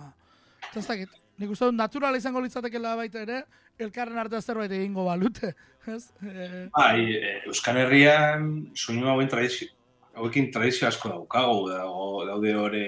[0.70, 3.42] eta ez dakit, nik uste dut naturala izango litzatekela baita ere,
[3.78, 5.54] elkarren artean zerbait egingo balute,
[5.94, 6.06] ez?
[6.22, 9.70] E, Bai, eh, Euskal Herrian soinu hauen tradizio,
[10.14, 12.86] hauekin tradizio asko daukagu, dago, daude hori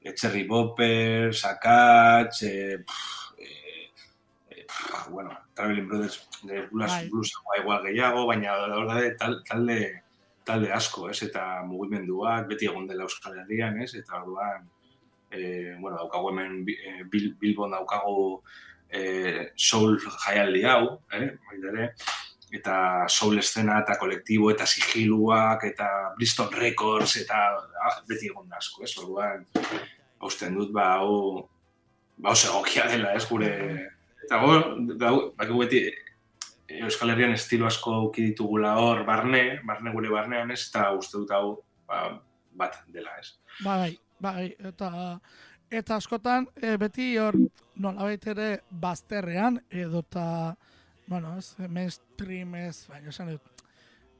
[0.00, 3.90] Etxerri Bopper, Sakatz, eh, pff, eh,
[4.50, 7.08] eh, pff, bueno, Traveling Brothers, de blues, Bai.
[7.10, 10.02] blues igual gehiago, baina daude tal, talde,
[10.44, 14.70] talde asko, ez, eta mugimenduak beti egon dela Euskal Herrian, ez, eta orduan,
[15.30, 18.42] eh, bueno, daukagu hemen eh, Bil, Bilbon daukagu
[18.90, 21.30] eh, soul jaialdi hau, eh,
[21.70, 21.92] ere,
[22.50, 28.84] eta soul estena eta kolektibo eta sigiluak eta Bristol Records eta ah, beti egon asko,
[28.84, 28.92] ez?
[28.98, 29.46] Orduan,
[30.20, 31.46] hausten dut, ba, hau,
[32.18, 33.50] ba, oso dela, ez, gure...
[34.24, 34.38] Eta
[34.98, 40.50] da, bakigu beti, eh, Euskal Herrian estilo asko auki ditugula hor barne, barne gure barnean
[40.50, 42.20] ez, eta uste dut hau ba,
[42.54, 43.34] bat dela, ez?
[43.64, 44.90] Bai, bai, eta
[45.70, 47.36] eta askotan e, beti hor
[47.76, 50.56] nolabait ere bazterrean edota
[51.06, 53.64] bueno, ez, mainstream ez, baina esan dut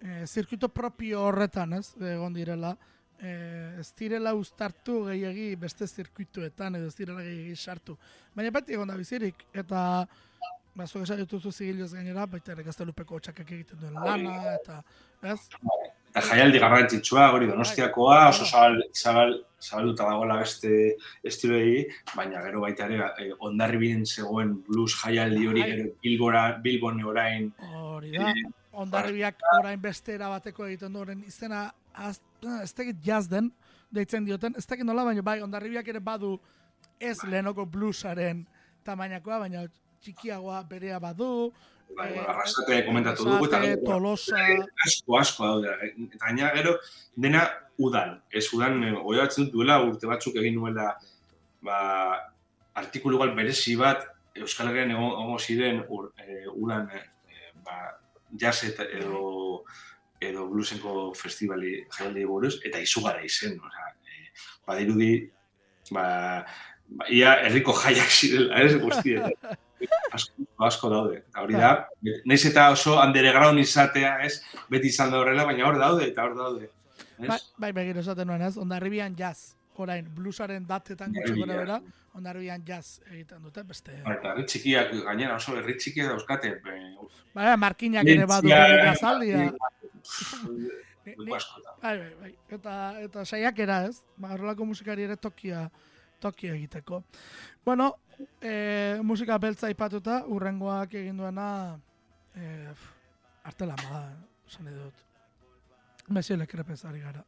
[0.01, 2.73] e, zirkuito propio horretan, ez, egon direla,
[3.21, 3.35] e,
[3.81, 7.97] ez direla uztartu gehiagi beste zirkuituetan, edo ez direla gehiagi sartu.
[8.35, 9.83] Baina beti egon da bizirik, eta
[10.75, 14.81] ba, zuek esan dituzu zigiloz gainera, baita ere gaztelupeko txakak egiten duen lana, eta,
[15.35, 15.41] ez?
[16.15, 20.97] Jaialdi garrantzitsua, hori donostiakoa, oso zabal, zabal, zabalduta dagoela beste
[21.27, 21.85] estiloei,
[22.17, 25.71] baina gero baita ere eh, ondarribien zegoen blues jaialdi hori, Bai.
[25.71, 28.33] gero Bilbora, Bilbon orain, Hori da,
[28.73, 32.21] ondarribiak orain beste erabateko egiten duen izena, az,
[32.63, 33.53] ez dakit jazz den,
[33.91, 36.39] deitzen dioten, ez dakit nola, baina bai, ondarribiak ere badu
[37.01, 38.45] ez lehenoko bluesaren
[38.85, 39.67] tamainakoa, baina
[40.01, 41.51] txikiagoa berea badu,
[41.97, 44.41] bai, eh, arrasate komentatu dugu, eta Tolosa,
[44.87, 45.75] asko, asko daude.
[46.07, 46.77] Eta gaina gero,
[47.17, 47.45] dena
[47.79, 48.19] udan.
[48.31, 50.95] Ez udan, eh, goiatzen dut duela, urte batzuk egin nuela,
[51.63, 51.79] ba,
[52.75, 54.07] artikulu igual berezi bat,
[54.41, 57.79] Euskal Herrian egon, egongo ziren ur, eh, udan, eh, ba,
[58.43, 59.65] jazz eta edo,
[60.21, 63.59] edo bluesenko festivali jaialdi buruz, eta izugarra izen.
[63.59, 64.29] Osa, eh,
[64.69, 65.11] badirudi,
[65.91, 66.05] ba,
[66.89, 69.35] ba, ia herriko jaiak zirela, ez guztietan.
[70.13, 71.23] asko, asko daude.
[71.29, 71.71] Eta hori da,
[72.27, 74.43] naiz eta oso underground izatea, ez?
[74.71, 76.71] Beti izan da horrela, baina hor daude eta hor daude.
[77.21, 81.67] Bai, bai begiro esaten nuen ez, ondarribian jazz, orain, bluesaren datetan gutxi gora Ondarribian.
[81.85, 83.95] bera, ondarribian jazz egiten dute, beste...
[84.05, 86.55] Ba, Eta herri txikiak, gainera oso herri txikiak dauzkate.
[87.35, 89.47] Bai, markinak ere badu jazaldia.
[91.07, 91.75] Ni- askotan.
[91.83, 92.33] Bai, bai, bai.
[92.57, 92.75] Eta,
[93.07, 95.65] eta saiakera ez, ba, horrelako musikari ere tokia,
[96.21, 97.03] tokia egiteko.
[97.65, 97.91] Bueno,
[98.41, 101.49] e, musika beltza aipatuta, urrengoak egin duena,
[102.37, 102.69] e,
[103.45, 104.05] artela da,
[104.49, 105.07] esan nahi dut.
[106.11, 107.25] Mesio Lekrepez ari gara.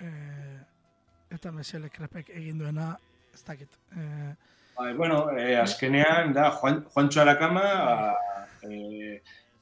[0.00, 0.08] E,
[1.32, 2.92] eta Mesio Lekrepek egin duena,
[3.34, 3.80] ez dakit.
[3.96, 4.08] E,
[4.76, 9.20] Bai, bueno, eh, azkenean da Juan, Juancho Arakama, ba, eh,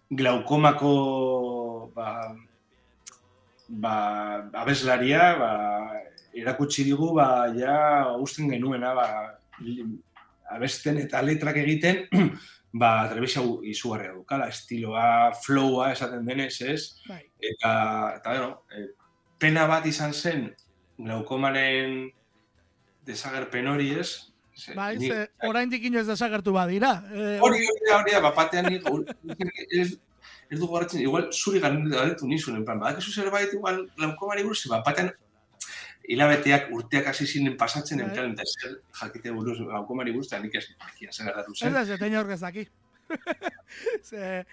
[0.08, 2.36] glaukomako ba,
[3.68, 3.94] ba,
[4.62, 5.50] abeslaria, ba,
[6.34, 9.06] erakutsi digu, ba, ja, usten genuena, ba,
[10.50, 12.04] abesten eta letrak egiten,
[12.80, 16.82] ba, trebesa izugarria dukala, estiloa, flowa esaten denez, ez?
[17.08, 17.72] bai, Eta,
[18.18, 18.88] eta bueno, eh,
[19.40, 20.50] pena bat izan zen,
[21.00, 22.10] glaukomaren
[23.06, 24.10] desagerpen hori ez,
[24.60, 26.90] Ze- bai, ni- ze, oraindik inoiz desagertu badira.
[27.14, 28.84] E, Hori, hori hori bapatean nik,
[29.72, 29.94] ez,
[30.50, 35.08] ez dugu garatzen, igual zuri galdetu nizun, en plan, badakizu zerbait, igual, laukomari buruz, bapatean,
[36.10, 38.14] hilabeteak urteak hasi ziren pasatzen, en Bai.
[38.16, 41.72] plan, eta zer jakite buruz, laukomari buruz, nik ez nekian zer gertatu Ez zen.
[41.76, 42.66] da, zetein horrez daki.
[44.08, 44.44] ze,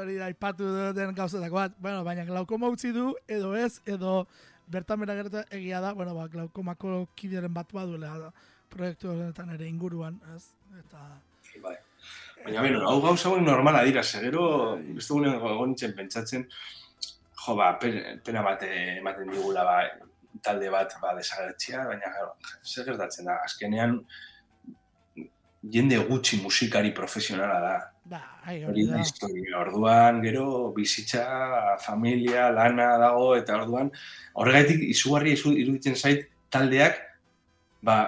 [0.00, 1.74] hori da, ipatu den gauzetako bat.
[1.78, 4.26] Bueno, baina glaukoma utzi du, edo ez, edo
[4.72, 8.30] bertan bera gerta egia da, bueno, ba, glaukomako kideren bat baduela da,
[8.72, 10.48] proiektu honetan ere inguruan, ez?
[10.80, 11.04] Eta,
[11.62, 11.76] Bai.
[12.44, 16.44] Baina, beno, hau gauza hau normala dira, segero, beste gunean egon pentsatzen,
[17.46, 19.78] jo, ba, pe- pena bat eh, ematen digula, ba,
[20.42, 22.12] talde bat, ba, desagertzea, baina,
[22.64, 24.00] zer gertatzen da, azkenean,
[25.72, 27.76] jende gutxi musikari profesionala da.
[28.04, 29.56] ba, ai, Hori hori da historia.
[29.60, 30.46] Orduan, gero,
[30.76, 31.24] bizitza,
[31.82, 33.90] familia, lana dago, eta orduan,
[34.34, 37.00] horregatik izugarri izu, iruditzen zait taldeak,
[37.82, 37.98] ba,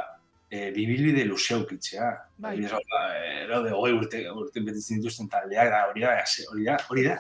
[0.51, 2.13] e, bibilbide luzea ukitzea.
[2.39, 2.55] Bai.
[2.63, 6.15] Ba, e, daude, hogei urte, urte betetzen dituzten taldeak, da, hori da,
[6.53, 7.19] hori da, hori da.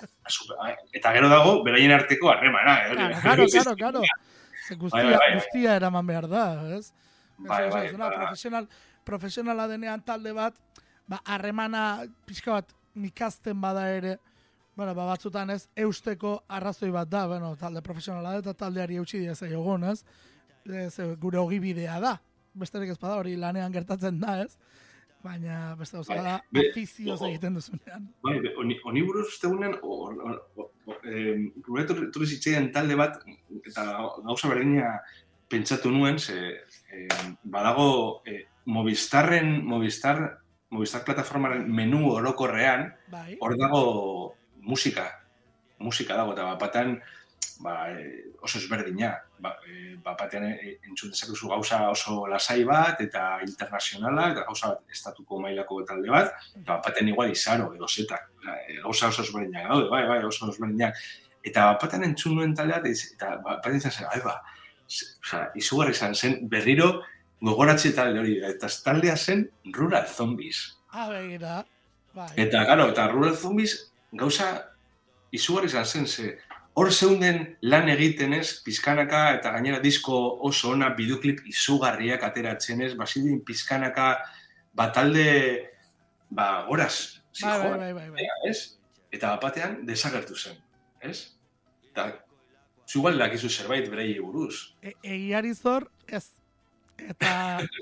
[0.94, 2.78] Eta gero dago, beraien arteko harremana.
[2.84, 4.08] eh, hori claro, claro, claro.
[4.68, 5.34] Ze guztia, Bai, bai, bai.
[5.40, 6.44] guztia eraman behar da,
[6.76, 6.92] ez?
[7.38, 8.16] Bai, Ez, ez, bai, ez, una ba.
[8.20, 8.68] profesional,
[9.04, 10.54] profesionala denean talde bat,
[11.08, 14.18] ba, harremana pixka bat mikazten bada ere,
[14.76, 19.34] bueno, ba, batzutan ez, eusteko arrazoi bat da, bueno, talde profesionala eta taldeari eutxi dira
[19.34, 20.04] zaiogun, ez?
[20.68, 22.16] Ez, gure ogibidea da.
[22.58, 24.58] Besterik ez bada hori lanean gertatzen da, ez?
[25.22, 28.04] Baina, beste gauza Bai, da, be- afizioz o- egiten duzunean.
[28.22, 29.48] Bai, honi, honi buruz uste
[31.04, 33.20] em, gure etorri zitzaidan talde bat,
[33.64, 33.86] eta
[34.24, 34.98] gauza berdina
[35.48, 43.84] pentsatu nuen, ze em, badago e, Movistarren, Movistar, Movistar plataformaren menu orokorrean, Bai, hor dago
[44.60, 45.06] musika,
[45.78, 46.98] musika dago, eta bapatan
[47.60, 49.14] ba, e, oso ezberdina.
[49.38, 54.94] Ba, e, bapatean e, entzun dezakezu gauza oso lasai bat, eta internazionala, eta gauza bat
[54.94, 58.30] estatuko mailako talde bat, eta bapatean igual izaro, edo zetak.
[58.68, 60.96] E, Gauza oso ezberdinak daude, bai, bai, oso ezberdinak.
[61.44, 64.40] Eta bapatean entzun nuen talde bat, ez- eta bapatean izan zen, ai, ba,
[64.88, 67.02] osea, izugarri izan zen, berriro
[67.40, 70.76] gogoratze talde hori, eta taldea zen Rural Zombies.
[70.92, 71.64] ah, begira,
[72.14, 72.28] bai.
[72.36, 74.64] Eta, claro, eta Rural Zombies gauza
[75.30, 76.38] izugarri izan zen, ze
[76.74, 82.94] hor zeunden lan egiten ez, pizkanaka eta gainera disko oso ona bideoklip izugarriak ateratzen ez,
[82.96, 84.18] bazidin pizkanaka
[84.74, 85.70] batalde,
[86.30, 86.88] ba, bai,
[87.38, 88.28] zijoan, bai, bai, bai.
[88.48, 88.78] ez?
[89.14, 90.58] Eta bapatean desagertu zen,
[91.00, 91.18] ez?
[91.90, 92.10] Eta,
[92.88, 94.74] zu igual dakizu zerbait berei buruz.
[94.82, 96.26] E, egiari zor, ez.
[96.98, 97.32] Eta,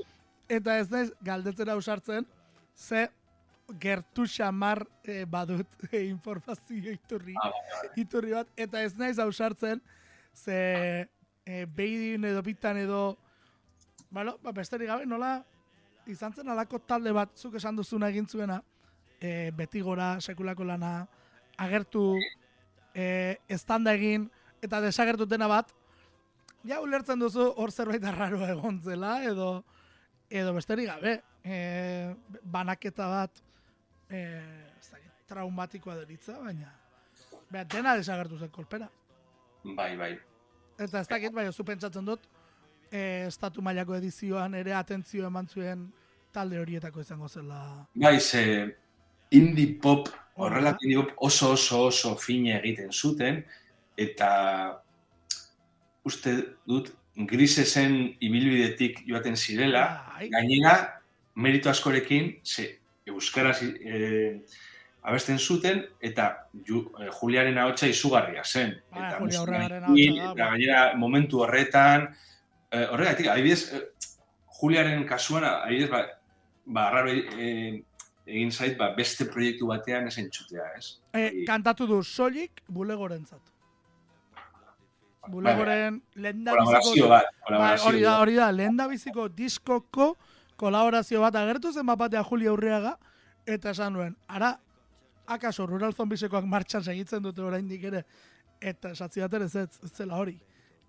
[0.59, 2.27] eta ez naiz galdetzera ausartzen,
[2.77, 3.09] ze
[3.81, 9.83] gertu xamar eh, badut eh, informazio iturri, Ah, bai, iturri bat, eta ez naiz ausartzen,
[10.35, 11.09] ze
[11.47, 13.17] eh, behin edo bitan edo,
[14.11, 15.41] bueno, ba, besterik gabe, nola,
[16.07, 18.61] izan zen alako talde bat, zuk esan duzuna egin zuena,
[19.21, 21.07] eh, beti gora, sekulako lana,
[21.57, 22.17] agertu,
[22.95, 24.31] eh, estanda egin,
[24.63, 25.73] eta desagertu dena bat,
[26.67, 29.65] ja ulertzen duzu hor zerbait arraro egon zela, edo,
[30.31, 33.43] edo besterik gabe, e, banaketa bat,
[34.11, 34.23] e,
[35.27, 36.73] traumatikoa deritza, baina,
[37.51, 38.89] beha, dena desagertu zen kolpera.
[39.77, 40.13] Bai, bai.
[40.79, 42.27] Eta ez dakit, bai, zu pentsatzen dut,
[42.91, 45.87] e, estatu mailako edizioan ere atentzio eman zuen
[46.35, 47.61] talde horietako izango zela.
[47.95, 48.77] Bai, ze
[49.31, 50.77] indie pop, da.
[50.83, 53.43] indie pop oso oso oso fine egiten zuten,
[53.97, 54.31] eta
[56.07, 56.37] uste
[56.69, 59.87] dut grisesen ibilbidetik joaten zirela,
[60.21, 60.77] gainera
[61.37, 64.41] merito askorekin, ze euskaraz eh,
[65.07, 68.75] abesten zuten, eta ju, eh, Juliaren ahotsa izugarria zen.
[68.91, 72.09] Bai, eta Julia musikarekin, ahotsa eta gainera momentu horretan,
[72.71, 73.83] eh, horregatik, adibidez, eh,
[74.61, 76.03] Juliaren kasuan, adibidez, ba,
[76.67, 77.83] ba raro eh,
[78.27, 80.97] egin zait, ba, beste proiektu batean ez entzutea, ez?
[81.13, 83.53] E, Hori- kantatu du soilik bulegorentzat.
[85.29, 87.09] Bulegoren lehen da Kolaborazio biziko...
[87.11, 90.13] bat, Bai, hori da, hori da, lehen da biziko diskoko
[90.57, 92.93] kolaborazio bat agertu zen bapatea Julia Urriaga,
[93.47, 94.53] eta esan nuen, ara,
[95.27, 98.05] akaso Rural Zombisekoak martxan segitzen dute oraindik ere,
[98.61, 100.39] eta esatzi bat ere ez, zela hori.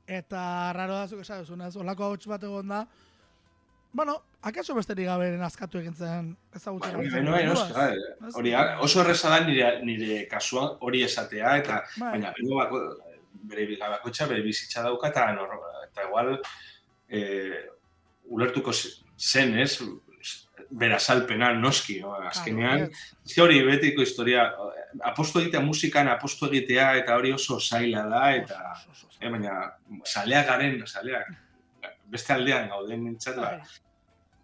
[0.08, 2.84] Eta raro da zuk esan duzunez, olako hauts bat egon da,
[3.98, 4.14] bueno,
[4.46, 6.98] akaso besterik gabe nazkatu egin zen ezagutzen.
[7.26, 7.96] Noski, bai.
[8.28, 8.34] Ez?
[8.38, 8.52] Hori,
[8.86, 12.12] oso erreza da nire, nire kasuan hori esatea, eta Bai.
[12.14, 12.82] baina bero bako,
[13.50, 15.56] bere bakoitza bere bizitza dauka, eta, nor,
[15.88, 16.30] eta igual
[17.10, 17.24] e,
[18.30, 19.80] ulertuko zen, ez?
[20.70, 22.12] Bera salpena, noski, no?
[22.28, 22.90] azkenean.
[23.26, 24.50] Ez hori betiko historia,
[25.08, 29.20] apostu egitea musikan, apostu egitea, eta hori oso zaila da, eta, Oso, oso, oso.
[29.22, 29.58] eh, baina,
[30.06, 31.30] zaleak garen, zaleak,
[32.12, 33.54] beste aldean gauden nintzat, ba,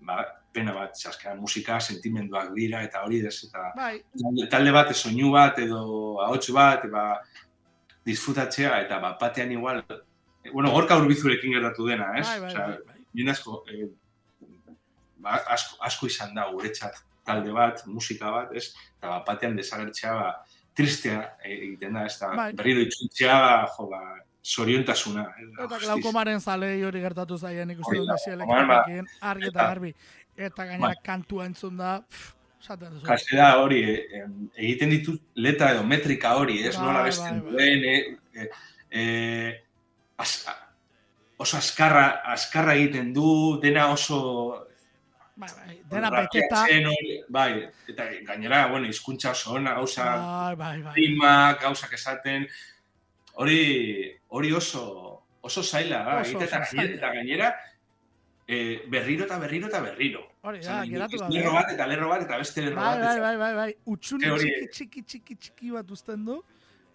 [0.05, 4.03] ba, pena bat, azkenean musika sentimenduak dira, eta hori ez, eta bai,
[4.51, 7.05] talde- bat, soinu bat, edo ahots bat, ba,
[8.05, 12.27] disfrutatzea, eta bat batean igual, eh, bueno, gorka urbizurekin gertatu dena, ez?
[12.27, 12.77] bai, bai, bai,
[13.15, 13.29] bai.
[13.31, 13.87] Asko, eh,
[15.17, 18.73] ba, asko, asko izan da guretzat talde bat, musika bat, ez?
[18.97, 20.33] Eta bat batean desagertzea, ba,
[20.75, 22.51] tristea egiten da, ez da, Bai.
[22.57, 23.37] berriro itzultzea,
[23.77, 24.01] jo, ba,
[24.43, 25.23] soriontasuna.
[25.57, 28.83] da, Eta glaukomaren zalei hori gertatu zaien ikusten dut glaukoman, ba,
[29.31, 29.93] argi eta garbi.
[30.35, 31.03] Eta gainera Bai.
[31.05, 32.01] kantua entzun da,
[32.61, 33.05] esaten duzu.
[33.05, 34.25] Kasi da hori, eh,
[34.55, 37.51] egiten ditu letra edo metrika hori, ez Bai, nola bai, besten bai.
[37.51, 38.49] duen, eh, eh,
[38.91, 39.63] eh,
[40.17, 40.45] az-
[41.37, 44.67] oso askarra, askarra egiten du, dena oso
[45.35, 46.65] Bai, bai, dena beteta.
[47.29, 50.93] bai, eta gainera, bueno, hizkuntza oso ona, gauza, Bai, bai, bai.
[51.93, 52.47] esaten,
[53.33, 57.49] hori, hori oso, oso zaila da, Oso, eta oso gainera, eta gainera,
[58.47, 60.21] eh, berriro eta berriro eta berriro.
[60.43, 61.33] Hori da, geratu gabe.
[61.33, 62.99] lerro bat eta lerro bat eta beste lerro Bai, bat.
[62.99, 63.75] bai, eta- bai, bai, bai.
[63.85, 66.41] Utxune txiki, txiki, txiki, txiki bat uzten du.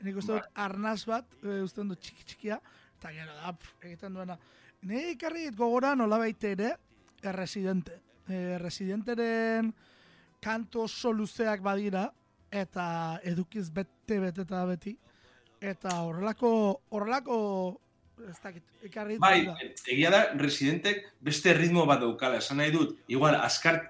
[0.02, 2.60] Nik uste dut arnaz bat e, uzten du txiki, txikia.
[2.98, 4.36] Eta gero da, pff, egiten duena.
[4.82, 6.76] Nei ikarri gogora nola baite ere,
[7.22, 7.96] erresidente.
[8.28, 9.72] E, residenteren
[10.40, 12.12] kanto oso luzeak badira,
[12.50, 14.96] eta edukiz bete, bete eta beti.
[15.60, 16.50] Eta horrelako,
[16.94, 17.36] horrelako,
[18.28, 19.74] ez dakit, ikarri dit Bai, badira.
[19.90, 23.80] egia da, residentek beste ritmo bat daukala, esan nahi dut, igual, askar,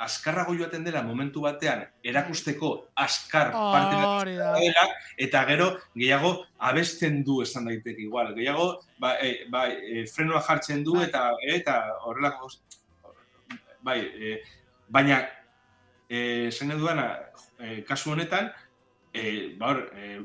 [0.00, 4.30] askarrago joaten dela momentu batean, erakusteko askar parte bat
[4.62, 4.86] dela,
[5.18, 6.32] eta gero gehiago
[6.70, 8.32] abesten du esan daiteke igual.
[8.38, 8.70] Gehiago,
[9.02, 11.08] ba, e, ba, e, frenoa jartzen du, Bai.
[11.10, 11.26] eta
[11.58, 12.48] eta horrelako,
[13.82, 14.40] bai, e,
[14.88, 15.24] baina,
[16.08, 17.10] e, esan duana,
[17.58, 18.52] e, kasu honetan,
[19.12, 20.20] e, ba hor, e,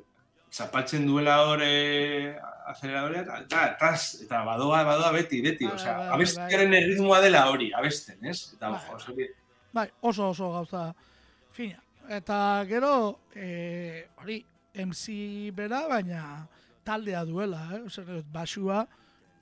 [0.56, 2.36] zapaltzen duela hor e,
[2.72, 3.40] aceleradorea, eta,
[3.76, 3.92] eta,
[4.24, 8.38] eta, badoa, badoa beti, beti, Bai, osea, bai, bai, abestiaren erritmoa dela hori, abesten, ez?
[8.56, 9.30] Eta, Bai, ojo, hori,
[9.76, 10.86] Bai, oso oso gauza
[11.52, 11.82] fina.
[12.08, 12.38] Eta
[12.70, 12.92] gero,
[13.36, 14.40] e, hori,
[14.86, 16.22] MC bera, baina
[16.86, 17.82] taldea duela, eh?
[17.90, 18.86] Zer, basua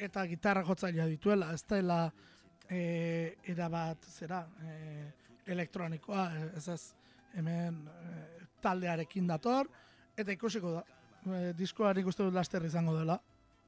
[0.03, 1.99] eta gitarra jotzailea dituela, ez dela
[2.69, 5.11] e, erabat, zera, e,
[5.53, 6.81] elektronikoa, eh, ez ez,
[7.37, 8.25] hemen e,
[8.63, 9.69] taldearekin dator,
[10.17, 10.83] eta ikusiko da,
[11.25, 13.19] e, diskoa nik uste dut laster izango dela.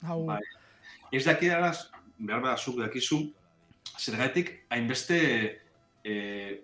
[0.04, 0.42] Hau, Bai.
[1.12, 1.72] Ez dakidala,
[2.18, 3.22] behar bada zuk dakizu,
[4.00, 5.20] zergatik hainbeste
[6.06, 6.62] eh,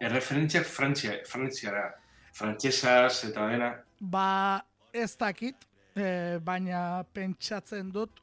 [0.00, 1.86] erreferentziak Frantzia, Frantziara,
[2.34, 3.72] frantsesaz eta dena.
[4.00, 4.62] Ba,
[4.92, 5.66] ez dakit,
[5.98, 8.22] e, baina pentsatzen dut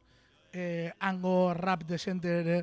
[0.54, 2.62] e, hango rap desente ere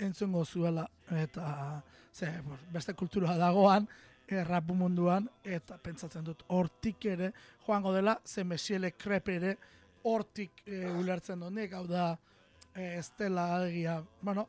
[0.00, 1.82] entzungo zuela eta
[2.12, 2.30] ze,
[2.72, 3.86] beste kultura dagoan
[4.28, 7.32] rap munduan eta pentsatzen dut hortik ere
[7.66, 9.56] joango dela ze mesiele krep ere
[10.02, 11.52] hortik e, ulertzen dut.
[11.52, 12.16] Nik hau da
[12.74, 14.48] e, ez dela egia bueno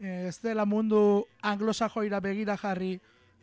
[0.00, 2.94] e, ez dela mundu anglosajoira begira jarri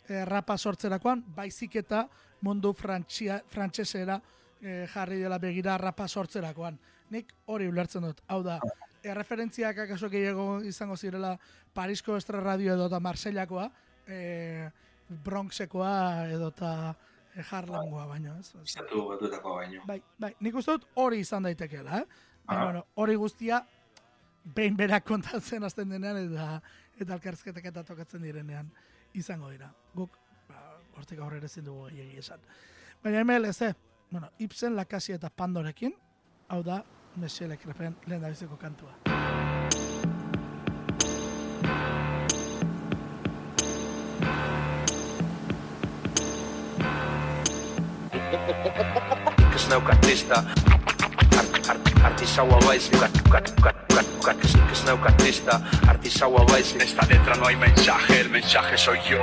[0.08, 2.08] e, rapa sortzerakoan baizik eta
[2.42, 4.20] mundu frantsia, frantsesera
[4.62, 6.78] e, jarri dela begira rapa sortzerakoan.
[7.10, 8.22] Nik hori ulertzen dut.
[8.28, 8.60] Hau da
[9.04, 11.38] erreferentziak akaso gehiago izango zirela
[11.74, 13.70] Parisko Estra Radio edo eta Marseillakoa,
[14.08, 14.70] e,
[15.10, 16.72] Bronxekoa edo eta
[17.36, 18.54] e, Harlemgoa baino, ez?
[18.64, 19.84] Estatu batuetako baino.
[19.88, 22.06] Bai, bai, nik uste dut hori izan daitekeela, eh?
[22.48, 23.62] Baina, bueno, hori guztia
[24.56, 26.62] behin berak kontatzen hasten denean eta
[26.98, 28.72] eta elkarrizketak eta tokatzen direnean
[29.14, 29.70] izango dira.
[29.96, 30.18] Guk,
[30.50, 30.64] ba,
[30.98, 32.48] hortik aurrera ezin dugu gehiagi esan.
[33.04, 33.74] Baina MLS,
[34.10, 35.94] bueno, Ibsen, Lakasi eta Pandorekin,
[36.50, 36.84] hau da,
[37.18, 39.07] Monsieur Lecrepen lehen da biziko kantua.
[49.52, 50.44] Que snauka artista.
[51.38, 53.00] Art- art- Artisaua baizik.
[53.00, 55.62] Kat- kat- kat- kat- kat- Que que snauka artista.
[55.88, 56.82] Artisaua baizik.
[56.82, 59.20] Esta letra no hay mensaje, el mensaje soy yo.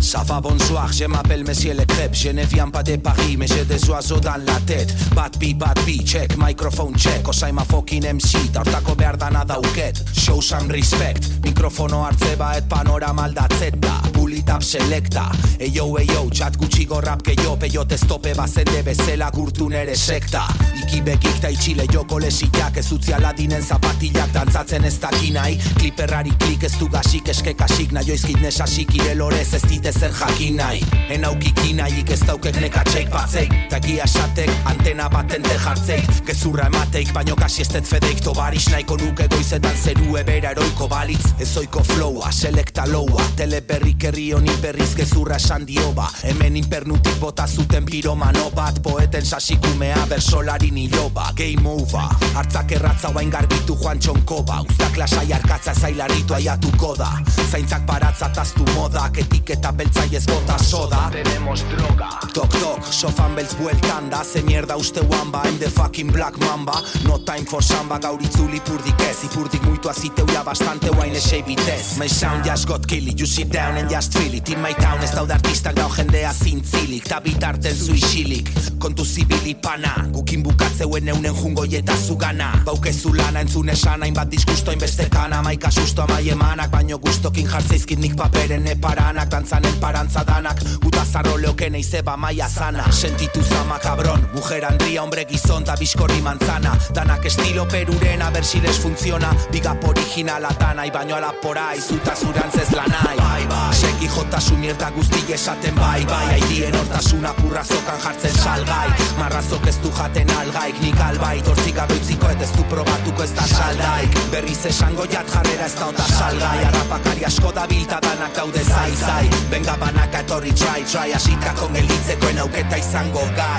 [0.00, 2.14] Ça va bonsoir, je m'appelle Monsieur Le Crêpe.
[2.14, 4.92] Je ne viens pas de Paris, mais j'ai des oiseaux dans la tête.
[5.14, 7.26] Bad beat, bad beat, check, microphone check.
[7.28, 12.68] Osaim a fucking MC, ta hortako behar dana dauket Show some respect, mikrofono hartze baet
[12.68, 18.34] panorama aldatzeta Pull it up selecta, eyo eyo, txat gutxi gorrap gehiago Peiot ez tope
[18.34, 20.44] bazende bezela gurtu nere sekta.
[20.82, 26.64] Iki begik ta itxile joko lesiak Ez utzi aladinen zapatilak dantzatzen ez dakinai Kliperrari klik
[26.64, 30.82] ez du gasik eskekasik Naioizkit nesasik irelorez ez dite zer jakin nahi.
[31.10, 33.61] Enaukiki nahiik ez daukek nekatxeik batzeik
[33.92, 38.96] Ta gia esatek antena batente jartzeik Gezurra emateik baino kasi ez dut fedeik Tobaris nahiko
[38.96, 41.34] nuke goizetan zeru ebera eroiko balitz.
[41.44, 47.44] Ezoiko flowa, selekta loua Teleberrik herri honi berriz gezurra esan dio ba Hemen inpernutik bota
[47.46, 51.28] zuten piromano bat Poeten sasikumea bersolari niloba.
[51.36, 54.62] Game over, hartzak erratza bain garbitu joan txonkoba.
[54.70, 57.10] Uztak lasai arkatza zailaritu aiatuko da.
[57.50, 59.20] Zaintzak baratza taztu modak.
[59.26, 61.10] Etiketa beltzai ez bota soda.
[61.12, 62.14] Tenemos droga.
[62.32, 66.72] Tok tok, sofan beltz bueltan da Ze mierda uste wamba, I'm the fucking black mamba.
[67.04, 69.24] No time for samba, gaur itzuli ipurdik ez.
[69.24, 73.50] Ipurdik muitu aziteu ja bastante guain esei bitez My sound just got killy, you sit
[73.50, 74.48] down and just feel it.
[74.48, 77.04] In my town ez daude artistak dau jendea zintzilik.
[77.08, 80.06] Ta bitarten zu isilik, kontu zibili pana.
[80.12, 82.52] Gukin bukatzeuen eunen jungo eta zugana.
[82.64, 85.42] Baukezu lana entzun esan hainbat disgusto hainbeste kana.
[85.42, 89.28] Maika susto amai emanak, baino gustokin jartzeizkit nik paperen eparanak.
[89.30, 95.24] Dantzanen parantza danak, guta zarro leoken eizeba maia zana Sentitu zama cabron, mujer andria, hombre
[95.24, 96.72] gizon ta biskorri manzana.
[96.92, 99.30] Danak estilo peruren, a ver si les funciona.
[99.52, 105.32] Bigap originala tanai, baino ala porai, zuta zurantzez lanai Bai, bai, seki jotasun mierda guzti
[105.32, 106.34] esaten bai, bai.
[106.34, 108.88] Aidien hortasuna purrazokan jartzen salgai.
[109.18, 111.46] Marrazok ez du jaten algaik, nik albait.
[111.46, 114.18] Hortzik gabe utziko eta ez du probatuko ez da saldaik.
[114.34, 116.58] Berriz esango jat jarrera ez da ota salgai.
[116.70, 121.14] Arrapakari asko da bilta danak daude zai zai Benga banaka etorri try try.
[121.14, 123.51] Asitako gelitzekoen auketa izango gai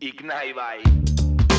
[0.00, 0.96] Ignai bai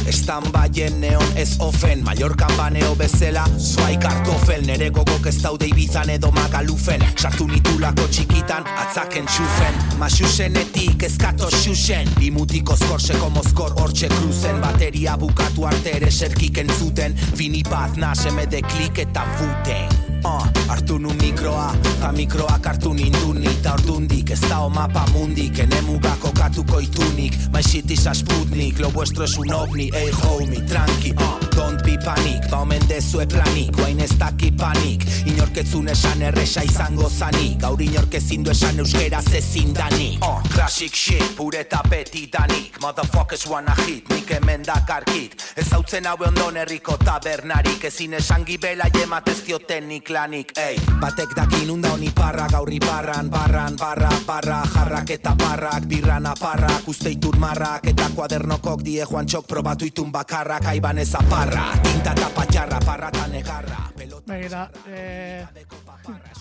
[0.08, 2.04] Estan baien neon ez ofen.
[2.04, 7.04] Mallorcan baneo bezela Zuai kartofel Nere gogok ez daude ibizan edo magalufen.
[7.20, 12.12] Sartu nitulako txikitan Atzaken txufen Masusenetik ezkato xuxen.
[12.20, 14.62] Bimutiko skorseko mozkor hortxe kruzen.
[14.64, 17.20] Bateria bukatu arte ere serkik entzuten.
[17.36, 21.72] Vinipaz naseme de klik eta futen Uh, hartu nu mikroa,
[22.02, 27.34] ta mikroak hartu ninduni Ta ordundik ez da mapa mundik Ene mugako katuko itunik.
[27.54, 31.82] My shit is a sputnik, lo vuestro es un ovni Ey homie, tranqui, uh, don't
[31.84, 35.06] be panic Ba omen dezue planik, guain ez daki panik.
[35.26, 40.20] Inorketzun esan erresa izango zanik Gaur inork ezin du esan euskeraz ezin danik.
[40.22, 42.82] Uh, Classic shit, pure tapeti danik.
[42.82, 48.92] Motherfuckers wanna hit, nik hemen dakarkit Ez hautzen haue ondon herriko tabernarik Ezin esan gibela
[48.94, 55.14] jematez diotenik lanik Ey, batek dakin unda honi parra gaur iparran Barran, barra, barra, jarrak
[55.14, 60.66] eta barrak Birran aparrak, uste itun marrak Eta kuadernokok die joan txok probatu itun bakarrak
[60.74, 65.46] Aiban ez aparra, tinta eta patxarra, parra eta negarra Pelota Begira, eh,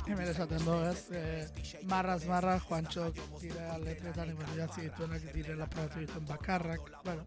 [0.06, 1.06] hemen esaten du, ez?
[1.12, 1.46] Eh,
[1.90, 6.90] marraz marra, Juantxok dire letretan idatzi dituenak direla probatu dituen bakarrak.
[7.04, 7.24] Bueno,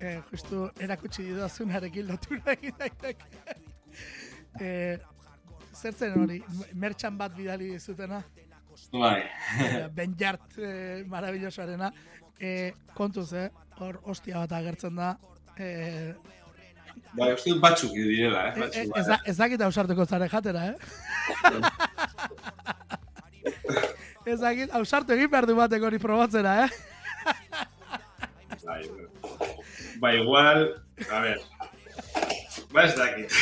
[0.00, 3.56] eh, justu erakutsi didazunarekin lotura egin daiteke.
[4.60, 4.98] eh,
[5.76, 6.40] zertzen hori,
[6.74, 8.22] mertxan bat bidali dizutena?
[8.92, 9.22] Bai.
[9.64, 11.90] Eh, Ben Jart eh, maravillosoarena.
[12.38, 13.48] Eh, kontuz, eh?
[13.80, 15.14] Hor, ostia bat agertzen da.
[15.56, 16.12] Eh,
[17.16, 18.54] Bai, uste dut batzuk direla, eh?
[18.60, 19.00] Batzuk, bai.
[19.00, 20.76] ez, da, ez dakit ausartuko zare jatera, eh?
[24.32, 26.70] ez dakit, ausartu egin behar du batek hori probatzera, eh?
[28.66, 28.82] Bai,
[30.02, 30.66] ba, igual,
[31.08, 31.40] a ver,
[32.74, 33.32] ba ez dakit,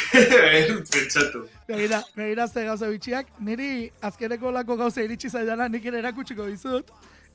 [0.95, 1.47] pentsatu.
[1.69, 6.91] Begira, begira ze gauza bitxiak, niri azkeneko lako gauza iritsi zaidana, nik ere erakutsiko dizut.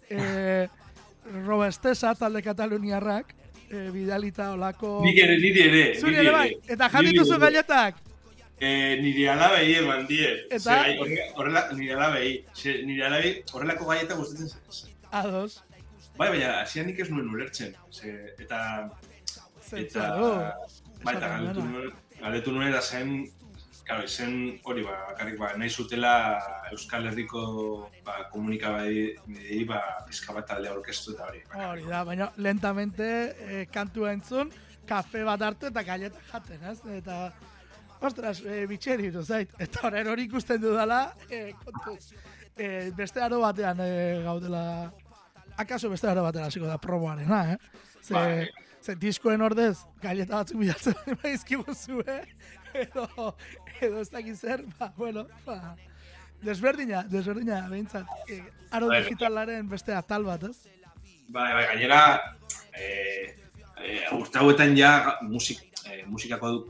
[0.10, 0.68] E,
[1.46, 3.34] Robestesa talde kataluniarrak,
[3.70, 5.00] e, bidalita olako...
[5.06, 7.42] Nik ere, niri ere, Zuri ere bai, eta Niri jatituzu ere.
[7.46, 7.98] gailetak.
[8.60, 10.30] Eh, nire alabei eman die.
[10.52, 10.78] Eta?
[10.84, 14.96] Gai, horrela, nire alabei, ze, nire alabei horrelako gaieta gustatzen zen.
[15.12, 15.62] Ados.
[16.20, 17.72] Bai, baina, hasian nik ez nuen ulertzen.
[17.90, 18.12] Ze,
[18.44, 18.90] eta,
[19.64, 20.10] Zentzu, eta,
[21.06, 21.54] bai, eta dena.
[21.54, 23.14] nuen, galdetu nuen eta zen,
[23.90, 24.34] claro, izen
[24.70, 26.14] hori ba, bakarrik ba, nahi zutela
[26.70, 27.42] Euskal Herriko
[28.06, 31.42] ba, komunikabidei ba, pizka bat talde orkestu eta hori.
[31.66, 33.08] Hori da, baina lentamente
[33.48, 34.54] eh, kantua entzun,
[34.90, 36.78] kafe bat hartu eta gailetak jaten, ez?
[37.00, 37.18] Eta,
[38.06, 39.58] ostras, e, bitxeri zait.
[39.58, 42.14] Eta horren hori ikusten dudala, e, kontuz,
[42.56, 43.92] e, beste aro batean e,
[44.26, 44.64] gaudela,
[45.58, 47.58] akaso beste aro batean hasiko da promoarena, eh?
[48.04, 48.48] Ze, Bai.
[48.82, 52.22] ze diskoen ordez, gaileta batzuk bilatzen baizkigu zue,
[52.74, 53.36] edo,
[53.82, 55.76] edo ez dakit zer, ba, bueno, ba,
[56.42, 58.08] desberdina, desberdina, behintzat.
[58.28, 60.58] E, aro Bai, digitalaren beste atal bat, ez?
[61.30, 62.02] Bai, bai, gainera,
[62.74, 63.36] eh,
[63.84, 66.70] eh, urte hauetan ja musik, eh, musikako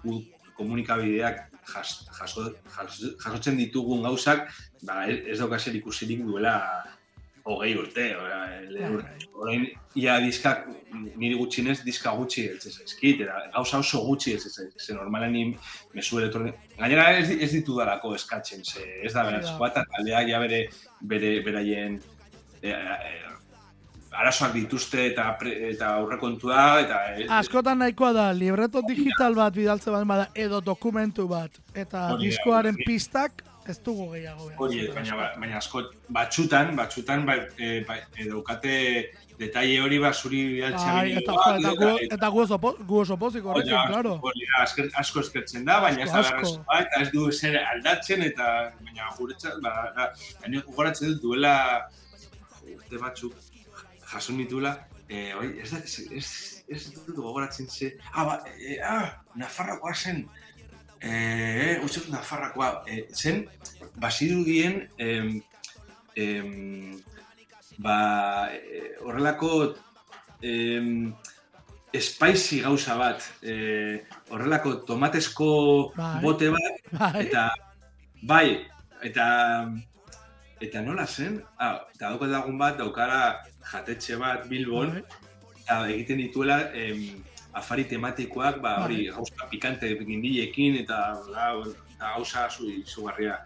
[0.57, 4.49] komunikabideak jas, jaso, jas, jasotzen ditugun gauzak,
[4.83, 6.55] ba, ez, ez daukazer ikusirik duela
[7.45, 8.05] hogei urte,
[8.69, 9.65] lehen urte, orain,
[9.99, 14.97] ia diskak, niri gutxinez, diska gutxi ez zaizkit, eta gauza oso gutxi ez zaizkit, ze
[14.97, 15.45] normalan ni
[15.95, 20.61] mesu elektronik, gainera ez, ez ditudalako eskatzen, ze ez da beraz, bat, taldeak ja bere,
[21.01, 21.99] bere, beraien,
[22.61, 23.17] e, e,
[24.19, 29.93] arazoak dituzte eta pre, eta aurrekontua eta e, Askotan nahikoa da, libreto digital bat bidaltze
[29.93, 34.49] bat bada, edo dokumentu bat, eta diskoaren pistak ez dugu gehiago.
[34.57, 38.73] hori baina, ba- baina asko batzutan, batzutan bai, e, bai, e, daukate
[39.39, 42.99] detaile hori ba zuri bidaltzea Bai, eta, jo, eta, gu, eta gu, oso, po- gu
[43.01, 44.17] oso pozik horrekin, claro.
[44.21, 46.63] hori asker- asko eskertzen da, baina ez da Asko, asko.
[46.67, 48.49] beharrezkoa, eta ez du zer aldatzen, eta
[48.83, 50.09] baina guretzat, ba, da,
[50.41, 51.53] baina gogoratzen dut duela
[52.75, 53.33] urte batzuk
[54.11, 54.73] jaso nituela,
[55.07, 56.29] eh, oi, ez da, ez, ez,
[56.67, 59.09] ez dut gogoratzen ze, ah, ba, eh, ah,
[59.39, 60.25] Nafarrokoa zen,
[61.01, 63.45] eh, uste dut Nafarrokoa, eh, zen,
[63.99, 65.41] bazirudien, em,
[66.15, 67.01] em,
[67.77, 69.75] ba, eh, horrelako
[70.41, 71.13] em,
[71.93, 76.21] spicy gauza bat, eh, horrelako tomatezko Bai.
[76.21, 77.25] bote bat, Bai.
[77.25, 77.49] eta
[78.21, 78.67] bai,
[79.01, 79.25] eta
[80.59, 81.41] eta nola zen?
[81.57, 83.39] Ah, eta daukat lagun bat, daukara
[83.71, 85.03] jatetxe bat Bilbon, Bai.
[85.63, 87.23] eta egiten dituela em,
[87.53, 93.39] afari tematikoak, ba, hori, gauza pikante gindilekin, eta, eta gauza zu, izugarria.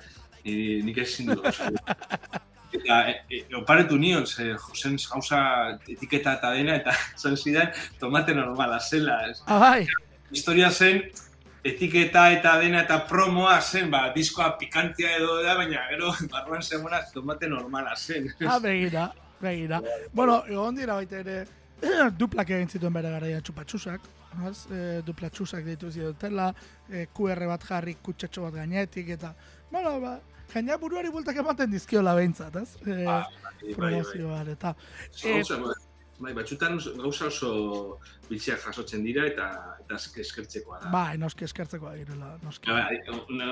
[0.44, 1.72] Ni, nik ezin dut gauza.
[2.74, 5.40] Eta, e, e, oparetu nion, ze, josen gauza
[5.88, 7.70] etiketa eta dena, eta zan zidan,
[8.02, 9.20] tomate normala zela.
[9.30, 9.44] Ez.
[9.46, 9.86] Ah, bai,
[10.34, 11.04] Historia zen,
[11.64, 17.04] etiketa eta dena eta promoa zen, ba, diskoa pikantia edo da, baina gero barruan zegoena
[17.14, 18.32] tomate normala zen.
[18.48, 19.82] ah, begira, begira.
[20.12, 21.44] Bueno, egon dira baita ere,
[22.22, 24.02] duplak egin zituen bere garaia txupatxusak,
[24.48, 24.66] az?
[24.72, 26.52] E, duplatxusak ditu zidutela,
[26.90, 29.34] e, QR bat jarri kutsatxo bat gainetik, eta,
[29.72, 30.18] bueno, ba,
[30.54, 32.76] jendea buruari bultak ematen dizkiola behintzat, ez?
[32.86, 33.74] E, Ba, bai, bai.
[33.76, 34.76] promozioan, eta,
[35.24, 35.58] Gauza,
[36.24, 37.50] bai, batzutan oso- gauza oso
[38.30, 39.48] bitxiak jasotzen dira eta
[39.82, 40.90] eta esk- eskertzekoa da.
[40.94, 42.70] bai, noski eskertzeko direla, noski.
[42.70, 43.00] Ja, bai,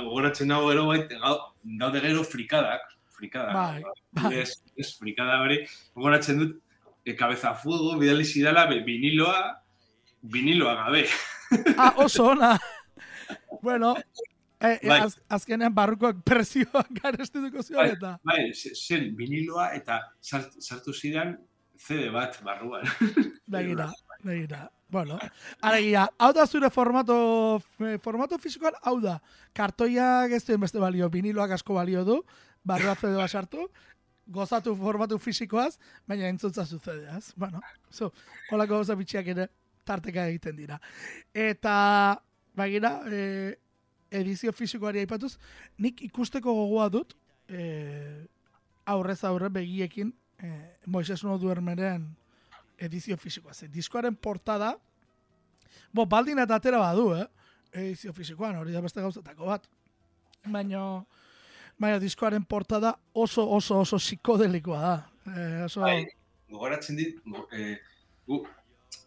[0.05, 1.51] gogoratzen dago gero bai, gau-
[1.81, 2.85] daude gero frikadak,
[3.17, 3.53] frikadak.
[3.53, 3.93] Bai, ba,
[4.29, 4.35] bai.
[4.45, 5.65] Ez, ez frikada hori,
[5.95, 6.59] gogoratzen dut,
[7.05, 9.61] e, cabeza fuego, bidali zidala, viniloa,
[10.21, 11.05] viniloa gabe.
[11.77, 12.59] Ah, oso ona.
[13.61, 13.95] bueno,
[14.59, 14.99] eh, eh, Bai.
[15.01, 18.19] az, azkenean barrukoak prezioak garestituko zion Bai, eta.
[18.23, 21.37] bai, ze- zen viniloa eta sart- sartu zidan
[21.77, 22.85] CD bat barruan.
[23.47, 23.89] Begira,
[24.23, 24.69] begira.
[24.91, 25.17] Bueno,
[25.61, 29.21] alegia, hau da zure formato, eh, formato fisikoan, hau da,
[29.55, 32.17] kartoiak ez duen beste balio, viniloak asko balio du,
[32.63, 33.69] barrua CD bat sartu,
[34.31, 35.75] gozatu formatu fisikoaz,
[36.07, 37.33] baina entzuntza zuzedeaz.
[37.35, 38.11] Bueno, so,
[38.51, 39.47] holako gauza bitxiak ere
[39.87, 40.79] tarteka egiten dira.
[41.33, 42.21] Eta,
[42.57, 43.57] bagira, e,
[44.11, 45.35] edizio fisikoari aipatuz,
[45.79, 47.15] nik ikusteko gogoa dut,
[47.49, 48.25] e,
[48.85, 50.51] aurrez aurre begiekin, e,
[50.85, 52.07] Moises no duermeren
[52.81, 53.53] edizio fisikoa.
[53.53, 54.73] Ze, diskoaren portada,
[55.93, 57.27] bo, baldin eta atera badu, eh?
[57.71, 59.67] Edizio fisikoan, hori da beste gauzatako bat.
[60.49, 60.81] Baina,
[61.79, 64.95] Baina diskoaren portada oso oso oso psikodelikoa da.
[65.31, 65.81] Eh, oso...
[65.81, 66.05] Bai,
[66.51, 67.19] gogoratzen dit,
[67.57, 67.77] eh,
[68.27, 68.41] gu,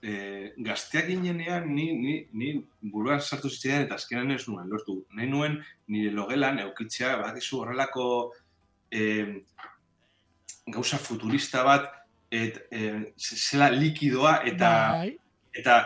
[0.03, 5.01] eh, gazteak ginenean ni, ni, ni buruan sartu zitzaidan eta azkenan ez nuen lortu.
[5.17, 5.59] Nahi nuen
[5.89, 8.07] nire logelan eukitzea, badakizu horrelako
[8.91, 9.41] eh,
[10.67, 11.91] gauza futurista bat,
[12.35, 15.11] et, eh, zela likidoa eta bai,
[15.55, 15.79] eta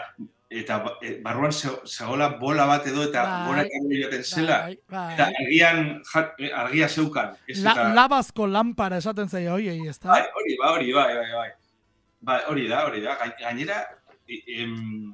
[0.51, 3.47] eta ba- eh, barruan ze- zegoela bola bat edo eta Bai.
[3.47, 4.59] gora joaten zela.
[4.63, 5.15] bai, bai.
[5.15, 6.03] Eta argian,
[6.55, 7.37] argia zeukan.
[7.47, 10.09] Ez La, eta, labazko lampara esaten zaio hoiei, ez da?
[10.09, 11.51] Bai, hori, ba, hori, bai, bai, bai.
[12.21, 13.17] Bai, hori da, hori da.
[13.21, 13.83] Gai- Gainera,
[14.27, 15.13] e- em,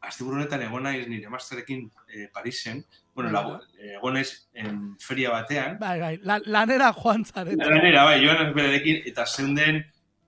[0.00, 5.78] asteburu honetan egon naiz nire masterekin eh, Parisen, bueno, lagu, egon naiz em, feria batean,
[5.78, 7.56] Bai, bai, la, lanera joan zarete.
[7.64, 9.84] lanera, bai, joan naiz berarekin, eta zeunden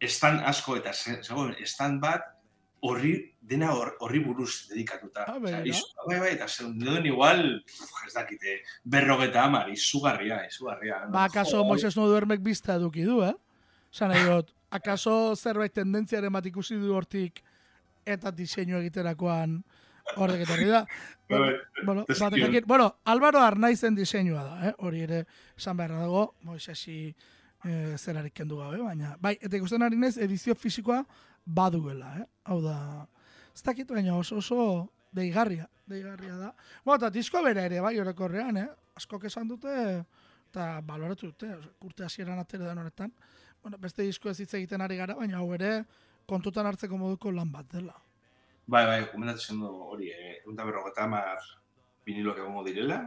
[0.07, 2.23] stand asko, eta ze- zegoen stand bat,
[2.85, 5.25] horri, dena hor- horri buruz dedikatuta.
[5.29, 5.53] Ah, bai,
[6.21, 11.03] bai, eta zeunden igual, uf, ez dakite, berrogeta amar, izugarria, izugarria.
[11.13, 13.33] Ba, akaso Jo, Moises no duermek bizta eduki du, eh?
[13.95, 17.41] Zan nahi dut, akaso zerbait tendentziaren bat ikusi du hortik
[18.05, 19.63] eta diseinu egiterakoan
[20.21, 20.83] horrek etorri da.
[21.31, 21.55] Bai,
[21.87, 22.31] bueno, Teskion.
[22.35, 24.75] batekin, bueno, Álvaro Arnaizen diseinua da, eh?
[24.85, 25.23] hori ere
[25.57, 27.15] esan beharra dago, Moisesi
[27.65, 31.01] eh, zerarik kendu gabe, baina, bai, eta ikusten ari naiz edizio fisikoa
[31.45, 32.27] baduela, eh?
[32.45, 32.77] hau da,
[33.55, 36.53] ez dakit, baina oso oso deigarria, deigarria da.
[36.85, 38.69] Bueno, eta diskoa bere ere, bai, orokorrean, eh?
[38.97, 39.75] askok esan dute,
[40.51, 41.51] eta baloratu dute,
[41.85, 43.13] urte hasieran atera den honetan.
[43.63, 45.85] Bueno, beste disko ez hitz egiten ari gara, baina hau ere
[46.29, 47.95] kontutan hartzeko moduko lan bat dela.
[48.67, 51.43] Bai, bai, komentatzen du hori, eh, egun da berrogeta hamar
[52.07, 52.99] viniloak egongo direla.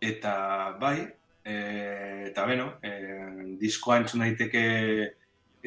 [0.00, 0.32] Eta
[0.80, 1.08] bai,
[1.44, 4.62] eh, eta beno, eh, diskoa entzun daiteke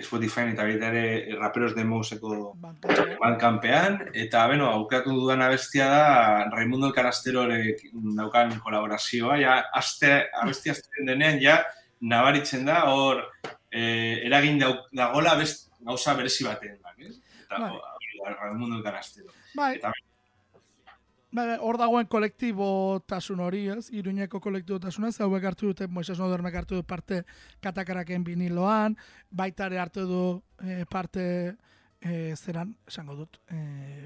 [0.03, 6.49] Spotify eta baita ere Raperos de Mouseko Banka- Bandcampean, eta beno, aukeratu dudan abestia da
[6.51, 11.63] Raimundo el Canasterorek daukan kolaborazioa, ja, aste, abestia azten denean, ja,
[12.01, 13.25] nabaritzen da, hor,
[13.71, 14.59] eh, eragin
[14.91, 17.15] dagola best, gauza berezi baten, ez?
[17.45, 17.71] Eta Bai.
[17.71, 19.31] hori da, Raimundo el Canastero.
[19.55, 20.08] Bai, Eta bai, bai,
[21.61, 23.89] hor dagoen kolektibotasun hori, ez?
[23.93, 27.23] Iruñeko kolektibotasuna, ez hauek hartu dute, Moises Nodermek hartu du parte
[27.61, 28.95] katakaraken viniloan,
[29.29, 30.21] baita ere hartu du
[30.65, 31.55] eh, parte
[32.01, 33.37] eh, zeran, esango dut,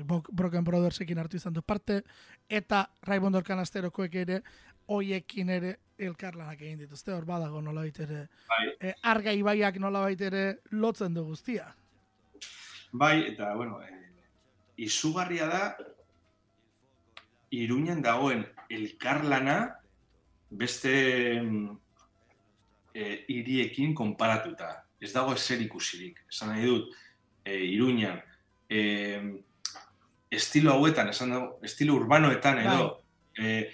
[0.06, 2.02] Bo- Broken Brothersekin hartu izan du parte,
[2.50, 4.42] eta Raimundo Canasterokoek ere,
[4.88, 8.66] hoiekin ere elkarlanak egin dituzte, hor badago nolabait ere, Bai.
[8.82, 11.70] eh, arga ibaiak nolabait ere lotzen du guztia.
[12.92, 14.12] Bai, eta, bueno, eh,
[14.78, 15.78] izugarria da,
[17.54, 19.76] Iruñan dagoen elkarlana
[20.50, 21.78] beste mm,
[22.94, 24.86] eh, hiriekin konparatuta.
[25.00, 26.24] Ez dago ezer ikusirik.
[26.30, 26.94] Esan nahi dut,
[27.46, 28.22] eh, Iruñan,
[28.70, 29.22] eh,
[30.32, 32.86] estilo hauetan, esan dago, estilo urbanoetan edo,
[33.38, 33.70] eh,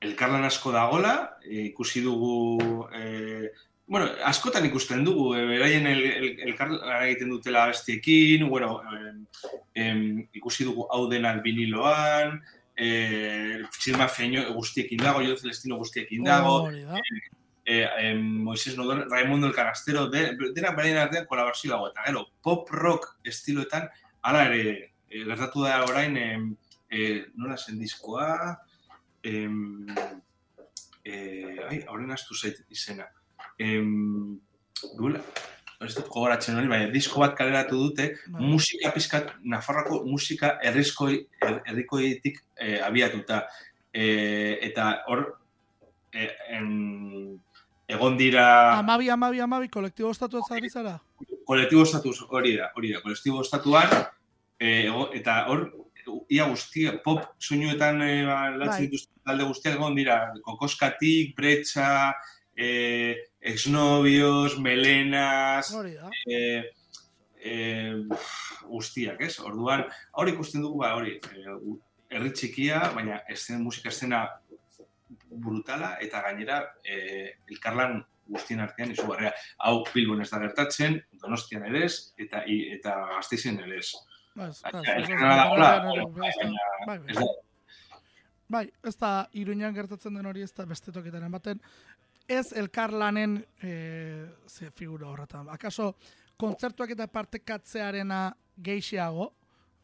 [0.00, 3.52] elkarlan asko dagola, eh, ikusi dugu eh,
[3.86, 9.18] Bueno, askotan ikusten dugu, e, beraien el, el, elkarlana egiten dutela bestiekin, bueno, em,
[9.74, 9.98] em,
[10.32, 12.38] ikusi dugu hau denak viniloan,
[12.76, 17.00] e, Txilma Feño guztiekin dago, Jo Celestino guztiekin dago, Hori da.
[17.64, 22.26] e, em, Moises Nodon, Raimundo el Canastero, de, denak beraien artean kolaborazio dago, eta gero,
[22.42, 23.88] pop rock estiloetan,
[24.22, 26.56] hala ere, e, gertatu da orain, em,
[26.90, 28.58] e, nola zen diskoa,
[29.22, 29.86] em,
[31.04, 31.14] e,
[31.70, 33.08] ai, horren astu zait izena.
[33.58, 34.38] Em,
[34.98, 35.20] duela,
[35.80, 38.42] ez dut gogoratzen hori, baina disko bat kaleratu dute, Bai.
[38.42, 43.46] musika pizkat, Nafarroako musika herrizkoi, her- herrikoitik eh, abiatuta.
[43.92, 45.38] Eh, eta hor,
[46.12, 47.38] eh, em,
[47.88, 51.00] egon dira Amabi, amabi, amabi, kolektibo ostatu ez zara?
[51.46, 53.88] kolektibo estatus hori da, hori da, kolektibo estatuan,
[54.58, 55.70] eh, eta hor,
[56.28, 58.58] ia guztia, pop soinuetan eh, ba, Bai.
[58.58, 62.14] lantzen dituzten talde guztiak egon dira, kokoskatik, bretxa,
[62.56, 65.70] eh, exnovios, melenas,
[66.26, 66.64] eh,
[67.40, 67.94] eh,
[68.66, 69.38] guztiak, ez?
[69.40, 71.58] Orduan, hori ikusten dugu, ba, hori, eh,
[72.10, 74.28] herri txikia, baina esen, musika estena
[75.30, 79.32] brutala, eta gainera, eh, elkarlan guztien artean izugarria.
[79.58, 83.90] Hau Bilbon ez da gertatzen, Donostian ere ez, eta, i- eta Gasteizen ere ez.
[84.34, 84.48] Ba,
[86.86, 87.26] bai, ez da,
[88.48, 91.60] Bai, ez da Iruñan gertatzen den hori ez da beste toketaren baten.
[92.28, 95.48] Ez elkarlanen e, ze figura horretan.
[95.52, 95.94] Akaso
[96.40, 98.30] kontzertuak eta partekatzearena
[98.64, 99.26] geixiago,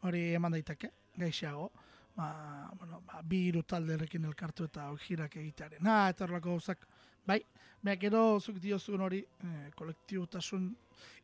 [0.09, 1.70] hori eman daiteke, geixiago.
[2.16, 5.84] Ba, bueno, ba, bi hiru talderekin elkartu eta girak egitearen.
[5.86, 6.86] Ha, eta horrelako gauzak.
[7.26, 7.43] Bai,
[7.82, 10.70] baina gero zuk diozun hori e, kolektibotasun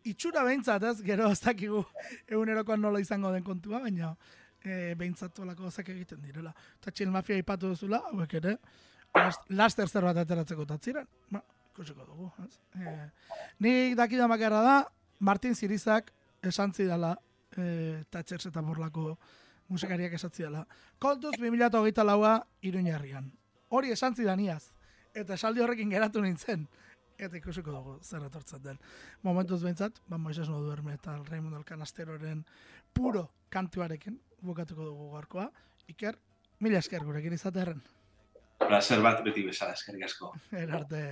[0.05, 0.99] itxura behintzat, ez?
[1.05, 1.81] Gero ez dakigu
[2.29, 4.13] egunerokoan nola izango den kontua, baina
[4.61, 6.53] e, behintzat olako gauzak egiten direla.
[6.81, 8.96] Eta txil mafia ipatu duzula, hauek ere, last-
[9.49, 11.43] laster zerbait ateratzeko tatziren, ba,
[11.73, 12.31] ikusiko dugu.
[12.45, 12.59] Ez?
[12.81, 12.97] E,
[13.65, 14.77] nik dakidan bakarra da,
[15.21, 16.13] Martin Zirizak
[16.43, 17.17] esan zidala,
[17.57, 19.17] e, Tatxers eta Borlako
[19.69, 20.67] musikariak esatzi dela.
[20.99, 23.31] Kontuz 2008 laua Iruñarrian.
[23.69, 24.71] Hori esan zidan iaz.
[25.15, 26.69] Eta esaldi horrekin geratu nintzen.
[27.17, 28.79] Eta ikusiko dugu zer etortzen den.
[29.25, 32.45] Momentuz behintzat, ba Moises no duerme eta Raimundo Alcanasteroren
[32.93, 35.51] puro kantuarekin bukatuko dugu gaurkoa.
[35.89, 36.19] Iker,
[36.61, 37.81] mila esker gurekin izatearen.
[38.59, 40.33] Placer bat beti bezala, eskerrik asko.
[40.63, 41.03] Erarte.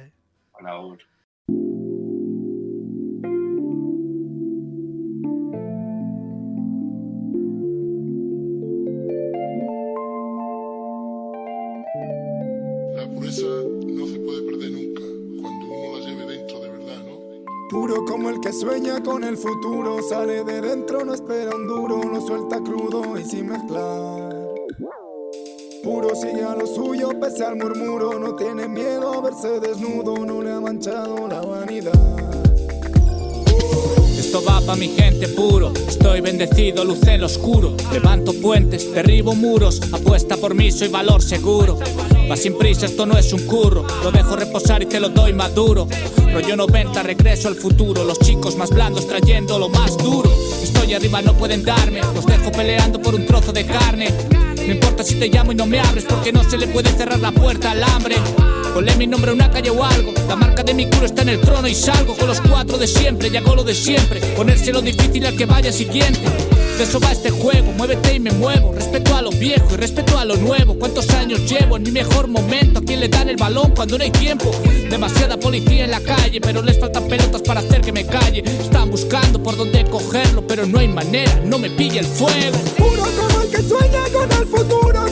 [0.64, 0.98] Agur.
[12.96, 13.46] La pureza
[13.86, 15.02] no se puede perder nunca
[15.42, 17.18] cuando uno la lleve dentro de verdad, ¿no?
[17.68, 22.02] Puro como el que sueña con el futuro, sale de dentro, no espera un duro,
[22.02, 24.23] lo suelta crudo y sin mezclar.
[25.84, 30.40] Puro sigue a lo suyo pese al murmuro, no tiene miedo a verse desnudo, no
[30.40, 31.92] le ha manchado la vanidad.
[34.18, 37.76] Esto va pa' mi gente puro, estoy bendecido, luz en lo oscuro.
[37.92, 41.78] Levanto puentes, derribo muros, apuesta por mí, soy valor seguro.
[42.30, 45.34] Va sin prisa, esto no es un curro, lo dejo reposar y te lo doy
[45.34, 45.86] maduro.
[46.32, 50.32] Rollo 90, regreso al futuro, los chicos más blandos trayendo lo más duro.
[50.62, 54.08] Estoy arriba, no pueden darme, los dejo peleando por un trozo de carne.
[54.66, 57.18] No importa si te llamo y no me abres, porque no se le puede cerrar
[57.18, 58.16] la puerta al hambre.
[58.72, 60.12] Ponle mi nombre a una calle o algo.
[60.26, 62.86] La marca de mi culo está en el trono y salgo con los cuatro de
[62.86, 63.28] siempre.
[63.28, 64.20] Y hago lo de siempre.
[64.34, 66.20] Ponérselo difícil al que vaya siguiente.
[66.78, 67.72] De eso va este juego.
[67.72, 68.72] Muévete y me muevo.
[68.72, 70.74] Respeto a lo viejo y respeto a lo nuevo.
[70.78, 72.80] ¿Cuántos años llevo en mi mejor momento?
[72.80, 74.50] ¿A quién le dan el balón cuando no hay tiempo?
[74.90, 78.42] Demasiada policía en la calle, pero les faltan pelotas para hacer que me calle.
[78.44, 81.38] Están buscando por dónde cogerlo, pero no hay manera.
[81.44, 82.58] No me pilla el fuego.
[82.76, 83.04] Puro
[83.54, 85.06] que sueña con el futuro,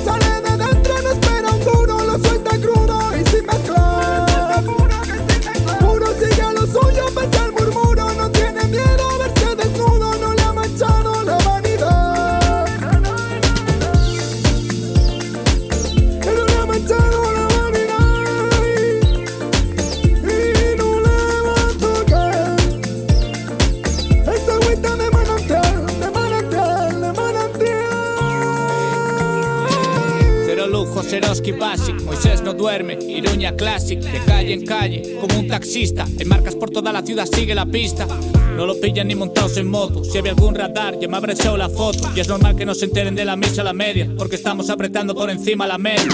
[31.40, 36.54] Basic, Moisés no duerme, Iruña Classic, de calle en calle, como un taxista, en marcas
[36.54, 38.06] por toda la ciudad sigue la pista.
[38.54, 41.56] No lo pillan ni montados en moto, si había algún radar ya me habrá echado
[41.56, 42.10] la foto.
[42.14, 44.68] Y es normal que no se enteren de la misa a la media, porque estamos
[44.68, 46.04] apretando por encima la media.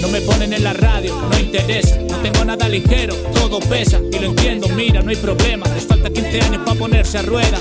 [0.00, 4.18] No me ponen en la radio, no interesa, no tengo nada ligero, todo pesa, y
[4.18, 7.58] lo entiendo, mira, no hay problema, les falta 15 años para ponerse a rueda.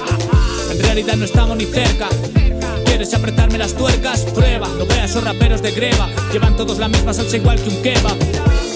[0.71, 2.07] En realidad no estamos ni cerca,
[2.93, 4.21] ¿Quieres apretarme las tuercas?
[4.35, 7.81] Prueba, no veas esos raperos de greba Llevan todos la misma salsa igual que un
[7.81, 8.15] kebab.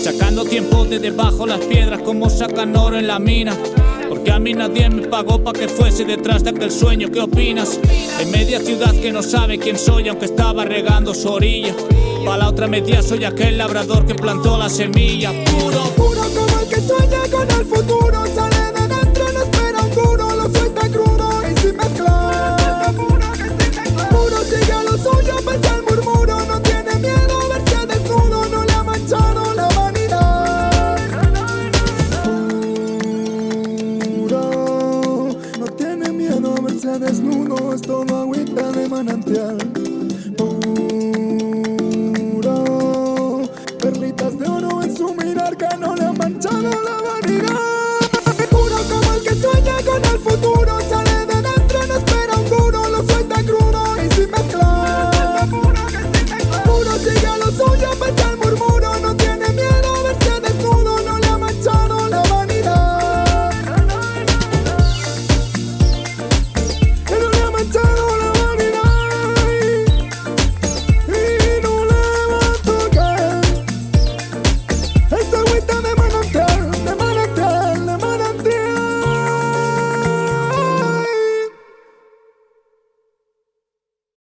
[0.04, 3.56] Sacando tiempo de debajo las piedras como sacan oro en la mina.
[4.10, 7.80] Porque a mí nadie me pagó pa' que fuese detrás de aquel sueño ¿Qué opinas?
[8.20, 11.76] En media ciudad que no sabe quién soy aunque estaba regando su orilla.
[12.26, 15.32] Pa' la otra media soy aquel labrador que plantó la semilla.
[15.46, 17.97] Puro, Puro como el que sueña con el futuro,